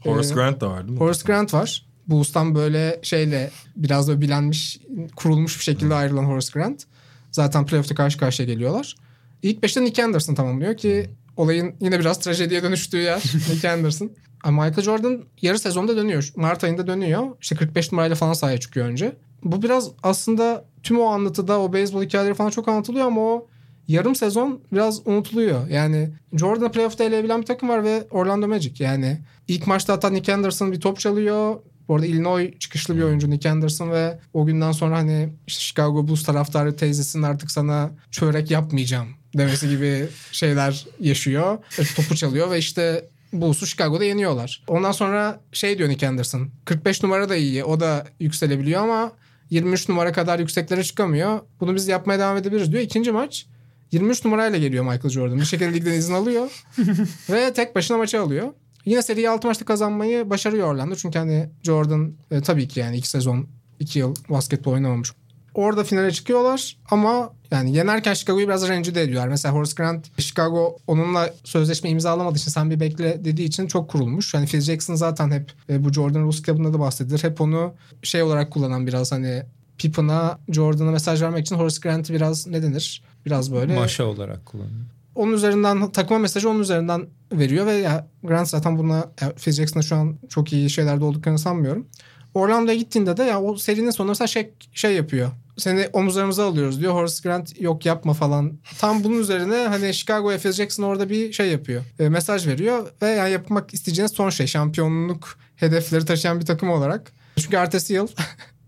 [0.00, 0.98] Horace Ee, Grant da var değil mi?
[0.98, 1.86] Horace Grant var.
[2.06, 4.80] Bulls'tan böyle şeyle biraz da bilenmiş,
[5.16, 6.84] kurulmuş bir şekilde ayrılan Horace Grant.
[7.30, 8.96] Zaten playoff'ta karşı karşıya geliyorlar.
[9.42, 14.10] İlk beşte Nick Anderson tamamlıyor ki olayın yine biraz trajediye dönüştüğü yer Nick Anderson.
[14.44, 16.32] Ama Michael Jordan yarı sezonda dönüyor.
[16.36, 17.26] Mart ayında dönüyor.
[17.40, 19.16] İşte 45 numarayla falan sahaya çıkıyor önce.
[19.44, 23.48] Bu biraz aslında tüm o anlatıda o beyzbol hikayeleri falan çok anlatılıyor ama o
[23.88, 25.68] yarım sezon biraz unutuluyor.
[25.68, 28.84] Yani Jordan'ı playoff'ta eleyebilen bir takım var ve Orlando Magic.
[28.84, 31.56] Yani ilk maçta hatta Nick Anderson bir top çalıyor.
[31.92, 36.08] Bu arada Illinois çıkışlı bir oyuncu Nick Anderson ve o günden sonra hani işte Chicago
[36.08, 41.58] Bulls taraftarı teyzesinin artık sana çörek yapmayacağım demesi gibi şeyler yaşıyor.
[41.78, 44.62] E, Topu çalıyor ve işte Bulls'u Chicago'da yeniyorlar.
[44.68, 46.50] Ondan sonra şey diyor Nick Anderson.
[46.64, 47.64] 45 numara da iyi.
[47.64, 49.12] O da yükselebiliyor ama
[49.50, 51.40] 23 numara kadar yükseklere çıkamıyor.
[51.60, 52.82] Bunu biz yapmaya devam edebiliriz diyor.
[52.82, 53.46] İkinci maç
[53.90, 55.40] 23 numarayla geliyor Michael Jordan.
[55.40, 56.64] Bir şekilde ligden izin alıyor.
[57.30, 58.48] ve tek başına maçı alıyor.
[58.84, 60.94] Yine seriyi 6 maçta kazanmayı başarıyor Orlando.
[60.94, 63.46] Çünkü hani Jordan e, tabii ki yani 2 sezon
[63.80, 65.12] 2 yıl basketbol oynamamış.
[65.54, 69.28] Orada finale çıkıyorlar ama yani yenerken Chicago'yu biraz rencide ediyorlar.
[69.28, 74.34] Mesela Horace Grant Chicago onunla sözleşme imzalamadığı için sen bir bekle dediği için çok kurulmuş.
[74.34, 77.22] Yani Phil Jackson zaten hep e, bu Jordan Rules kitabında da bahsedilir.
[77.22, 79.42] Hep onu şey olarak kullanan biraz hani
[79.78, 83.02] Pippen'a Jordan'a mesaj vermek için Horace Grant'ı biraz ne denir?
[83.26, 84.80] Biraz böyle Maşa olarak kullanıyor.
[85.14, 87.06] onun üzerinden takıma mesajı onun üzerinden
[87.38, 91.86] veriyor ve ya Grant zaten buna Phil Jackson'da şu an çok iyi şeylerde olduklarını sanmıyorum.
[92.34, 95.30] Orlando'ya gittiğinde de ya o serinin sonunda mesela şey, şey yapıyor.
[95.56, 96.94] Seni omuzlarımıza alıyoruz diyor.
[96.94, 98.58] Horace Grant yok yapma falan.
[98.78, 101.82] Tam bunun üzerine hani Chicago'ya Phil Jackson orada bir şey yapıyor.
[101.98, 107.12] E, mesaj veriyor ve yani yapmak isteyeceğiniz son şey şampiyonluk hedefleri taşıyan bir takım olarak.
[107.36, 108.08] Çünkü ertesi yıl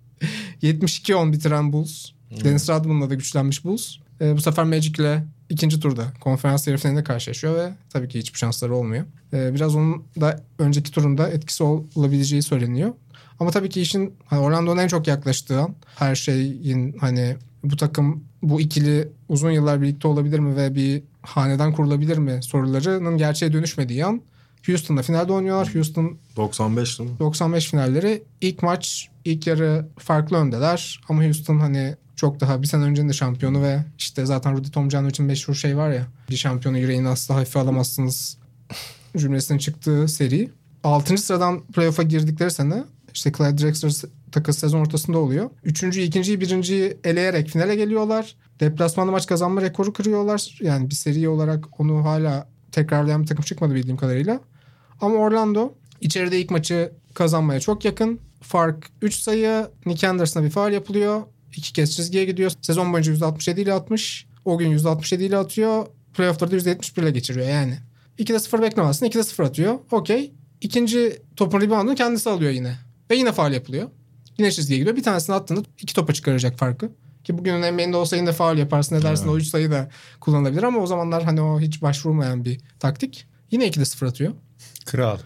[0.62, 2.10] 72-10 bitiren Bulls.
[2.44, 3.96] Dennis Rodman'la da güçlenmiş Bulls.
[4.20, 8.76] E, bu sefer Magic'le ikinci turda konferans yarı finalinde karşılaşıyor ve tabii ki hiçbir şansları
[8.76, 9.04] olmuyor.
[9.32, 12.94] E, biraz onun da önceki turunda etkisi olabileceği söyleniyor.
[13.40, 18.24] Ama tabii ki işin hani Orlando'nun en çok yaklaştığı an her şeyin hani bu takım
[18.42, 24.04] bu ikili uzun yıllar birlikte olabilir mi ve bir haneden kurulabilir mi sorularının gerçeğe dönüşmediği
[24.04, 24.22] an
[24.66, 25.74] Houston'da finalde oynuyorlar.
[25.74, 27.18] Houston 95 değil mi?
[27.18, 32.84] 95 finalleri ilk maç ilk yarı farklı öndeler ama Houston hani çok daha bir sene
[32.84, 37.08] öncenin de şampiyonu ve işte zaten Rudy Tomjanovic'in meşhur şey var ya bir şampiyonu yüreğini
[37.08, 38.38] asla hafife alamazsınız
[39.16, 40.50] cümlesinin çıktığı seri.
[40.84, 41.18] 6.
[41.18, 42.84] sıradan playoff'a girdikleri sene
[43.14, 43.92] işte Clyde Drexler
[44.32, 45.50] takası sezon ortasında oluyor.
[45.64, 48.36] Üçüncüyü, ikinciyi, birinciyi eleyerek finale geliyorlar.
[48.60, 50.58] Deplasmanda maç kazanma rekoru kırıyorlar.
[50.60, 54.40] Yani bir seri olarak onu hala tekrarlayan bir takım çıkmadı bildiğim kadarıyla.
[55.00, 58.20] Ama Orlando içeride ilk maçı kazanmaya çok yakın.
[58.40, 59.66] Fark 3 sayı.
[59.86, 61.22] Nick Anderson'a bir faal yapılıyor.
[61.56, 62.52] İki kez çizgiye gidiyor.
[62.62, 64.26] Sezon boyunca %67 ile atmış.
[64.44, 65.86] O gün %67 ile atıyor.
[66.14, 67.78] Playoff'ları da %71 ile geçiriyor yani.
[68.18, 69.06] 2'de 0 beklemezsin.
[69.06, 69.78] 2'de 0 atıyor.
[69.90, 70.32] Okey.
[70.60, 72.76] İkinci topun reboundunu kendisi alıyor yine.
[73.10, 73.88] Ve yine faal yapılıyor.
[74.38, 74.96] Yine çizgiye gidiyor.
[74.96, 76.90] Bir tanesini attığında iki topa çıkaracak farkı.
[77.24, 79.28] Ki bugünün NBA'inde olsa yine faal yaparsın edersin.
[79.28, 79.90] O üç sayı da
[80.20, 83.26] kullanılabilir ama o zamanlar hani o hiç başvurulmayan bir taktik.
[83.50, 84.32] Yine 2'de 0 atıyor.
[84.86, 85.18] Kral.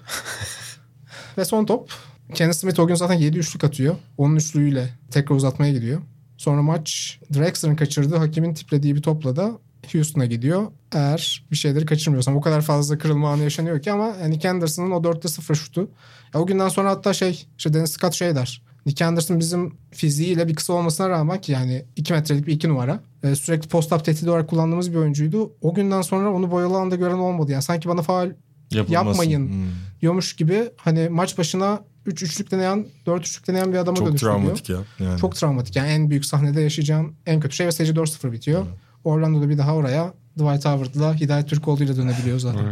[1.38, 1.92] Ve son top.
[2.34, 3.96] Kenneth Smith o gün zaten 7 üçlük atıyor.
[4.18, 6.02] Onun üçlüğüyle tekrar uzatmaya gidiyor.
[6.38, 9.58] Sonra maç Drexler'ın kaçırdığı hakimin tiplediği bir topla da
[9.92, 10.66] Houston'a gidiyor.
[10.92, 14.96] Eğer bir şeyleri kaçırmıyorsam o kadar fazla kırılma anı yaşanıyor ki ama Nick Anderson'ın o
[14.96, 15.90] 4'te 0 şutu.
[16.34, 18.62] Ya o günden sonra hatta şey işte Dennis Scott şey der.
[18.86, 23.00] Nick Anderson bizim fiziğiyle bir kısa olmasına rağmen ki yani 2 metrelik bir 2 numara.
[23.22, 25.52] e, sürekli post-up tehdidi olarak kullandığımız bir oyuncuydu.
[25.60, 27.52] O günden sonra onu boyalı alanda gören olmadı.
[27.52, 28.30] Yani sanki bana faal
[28.70, 29.08] Yapılmasın.
[29.08, 29.48] Yapmayın.
[29.48, 29.70] Hmm.
[30.00, 34.36] diyormuş gibi hani maç başına 3 üçlük deneyen, 4 üçlük deneyen bir adama Çok dönüştürüyor.
[34.36, 34.78] travmatik ya.
[35.00, 35.20] Yani.
[35.20, 35.76] Çok travmatik.
[35.76, 38.66] Yani en büyük sahnede yaşayacağım en kötü şey ve seyirci 4-0 bitiyor.
[39.04, 42.64] Orlando'da bir daha oraya Dwight Howard'la Hidayet Türkoğlu ile dönebiliyor zaten.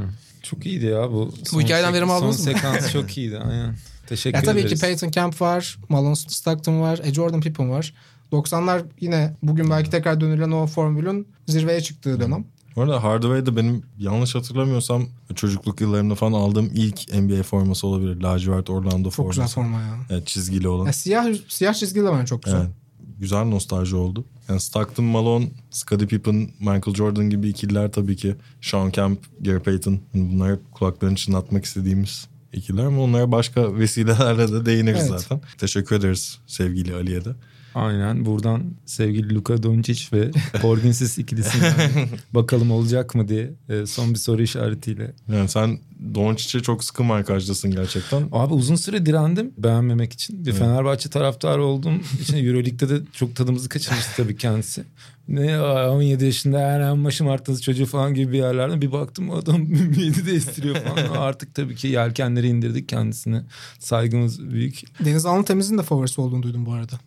[0.43, 1.35] Çok iyiydi ya bu.
[1.45, 2.59] son hikayeden verim aldınız Son mı?
[2.59, 3.75] sekans çok iyiydi aynen.
[4.07, 4.81] Teşekkür Ya tabii ederiz.
[4.81, 7.95] ki Peyton Camp var, Malone Stockton var, e Jordan Pippen var.
[8.33, 12.45] 90'lar yine bugün belki tekrar dönülen o formülün zirveye çıktığı dönem.
[12.77, 18.21] Bu arada Hardaway'de benim yanlış hatırlamıyorsam çocukluk yıllarında falan aldığım ilk NBA forması olabilir.
[18.23, 19.41] Lacivert Orlando Çok forması.
[19.41, 19.97] güzel forma ya.
[20.11, 20.87] Evet, çizgili olan.
[20.87, 22.59] ya siyah siyah çizgili de bence çok güzel.
[22.61, 22.71] Evet.
[23.19, 24.25] Güzel nostalji oldu.
[24.49, 28.35] Yani Stockton Malone, Scottie Pippen, Michael Jordan gibi ikililer tabii ki.
[28.61, 30.01] Sean Kemp, Gary Payton.
[30.15, 35.21] Bunlar hep kulaklarını çınlatmak istediğimiz ikili ama onlara başka vesilelerle de değiniriz Evet.
[35.21, 35.41] zaten.
[35.59, 37.31] Teşekkür ederiz sevgili Ali'ye de.
[37.77, 40.31] Aynen buradan sevgili Luka Doncic ve
[40.63, 41.91] Porginsis ikilisinden
[42.35, 45.13] bakalım olacak mı diye e, son bir soru işaretiyle.
[45.33, 45.79] Yani sen
[46.15, 48.29] Doncic'e çok sıkı markajlısın gerçekten.
[48.33, 50.45] Abi uzun süre direndim beğenmemek için.
[50.45, 50.59] Bir Evet.
[50.59, 54.85] Fenerbahçe taraftarı olduğum için Euroleague'de de çok tadımızı kaçırmıştı tabii kendisi.
[55.29, 59.63] Ne 17 yaşında Eren Maşı Martası çocuğu falan gibi bir yerlerden bir baktım adam
[59.97, 61.17] 7 de estiriyor falan.
[61.17, 63.43] Artık tabii ki yelkenleri indirdik kendisine.
[63.79, 64.83] Saygımız büyük.
[65.05, 67.01] Deniz Alnıtemiz'in de favorisi olduğunu duydum bu arada.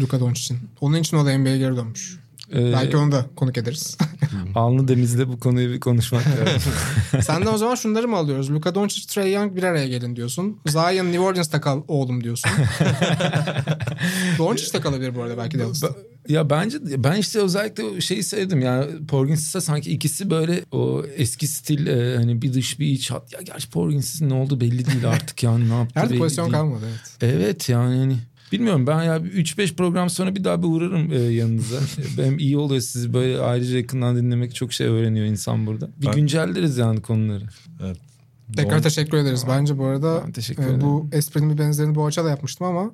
[0.00, 0.58] Luka Doncic'in.
[0.80, 2.18] Onun için o da NBA'ye geri dönmüş.
[2.54, 3.96] Ee, Belki onu da konuk ederiz.
[4.54, 6.72] Alnı Deniz'de bu konuyu bir konuşmak lazım.
[7.22, 8.50] Senden o zaman şunları mı alıyoruz?
[8.50, 10.58] Luka Doncic, Trey Young bir araya gelin diyorsun.
[10.66, 12.50] Zion New Orleans'ta kal oğlum diyorsun.
[14.38, 15.88] Doncic de kalabilir bu arada belki Dallas'ta.
[16.28, 21.86] Ya bence ben işte özellikle şeyi sevdim yani Porginsis'e sanki ikisi böyle o eski stil
[21.86, 23.32] e, hani bir dış bir iç hat.
[23.32, 26.54] Ya gerçi Porginsis'in ne oldu belli değil artık yani ne yaptı Nerede belli pozisyon değil.
[26.56, 27.32] kalmadı evet.
[27.34, 28.16] Evet yani hani
[28.52, 31.76] bilmiyorum ben ya 3-5 program sonra bir daha bir uğrarım e, yanınıza.
[32.22, 35.88] Hem iyi oluyor sizi böyle ayrıca yakından dinlemek çok şey öğreniyor insan burada.
[36.00, 37.44] Bir Ben- güncelleriz yani konuları.
[37.84, 37.96] Evet.
[38.56, 39.44] Tekrar Don- teşekkür ederiz.
[39.48, 40.80] Bence bu arada Ben teşekkür e, ederim.
[40.80, 42.90] bu esprinin bir benzerini bu açıda yapmıştım ama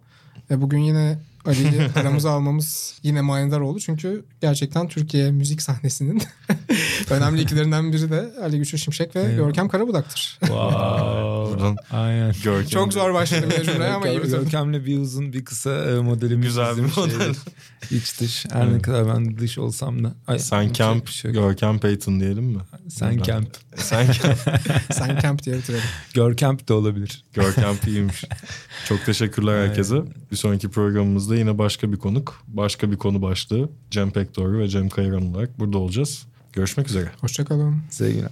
[0.51, 3.81] e, bugün yine Ali'yi aramıza almamız yine manidar oldu.
[3.81, 6.23] Çünkü gerçekten Türkiye müzik sahnesinin
[7.11, 9.37] önemli ikilerinden biri de Ali Güçlü Şimşek ve Eyvallah.
[9.37, 10.39] Görkem Karabudak'tır.
[10.49, 12.35] Buradan Aynen.
[12.45, 12.69] Görkem.
[12.71, 14.41] Çok zor başladı bir cümle ama iyi bitirdim.
[14.43, 16.47] Görkem'le bir uzun bir kısa e, modelimiz.
[16.47, 17.35] Güzel bir model.
[17.91, 18.47] İç dış.
[18.53, 20.15] Her ne kadar ben dış olsam da.
[20.27, 20.71] Ay, Sen
[21.07, 21.33] bir şey.
[21.33, 22.59] Görkem Payton diyelim mi?
[22.89, 23.23] Sen.
[23.23, 23.49] Camp.
[23.77, 24.39] Sen Camp.
[24.93, 25.85] Sen Camp diye bitirelim.
[26.15, 27.25] Görkemp de olabilir.
[27.33, 28.25] Görkem iyiymiş.
[28.89, 30.03] Çok teşekkürler herkese.
[30.31, 33.69] Bir sonraki programımızda yine başka bir konuk, başka bir konu başlığı.
[33.91, 36.27] Cem Pekdoğru ve Cem Kayran olarak burada olacağız.
[36.53, 37.13] Görüşmek üzere.
[37.21, 37.83] Hoşçakalın.
[37.91, 38.31] Sevgiler.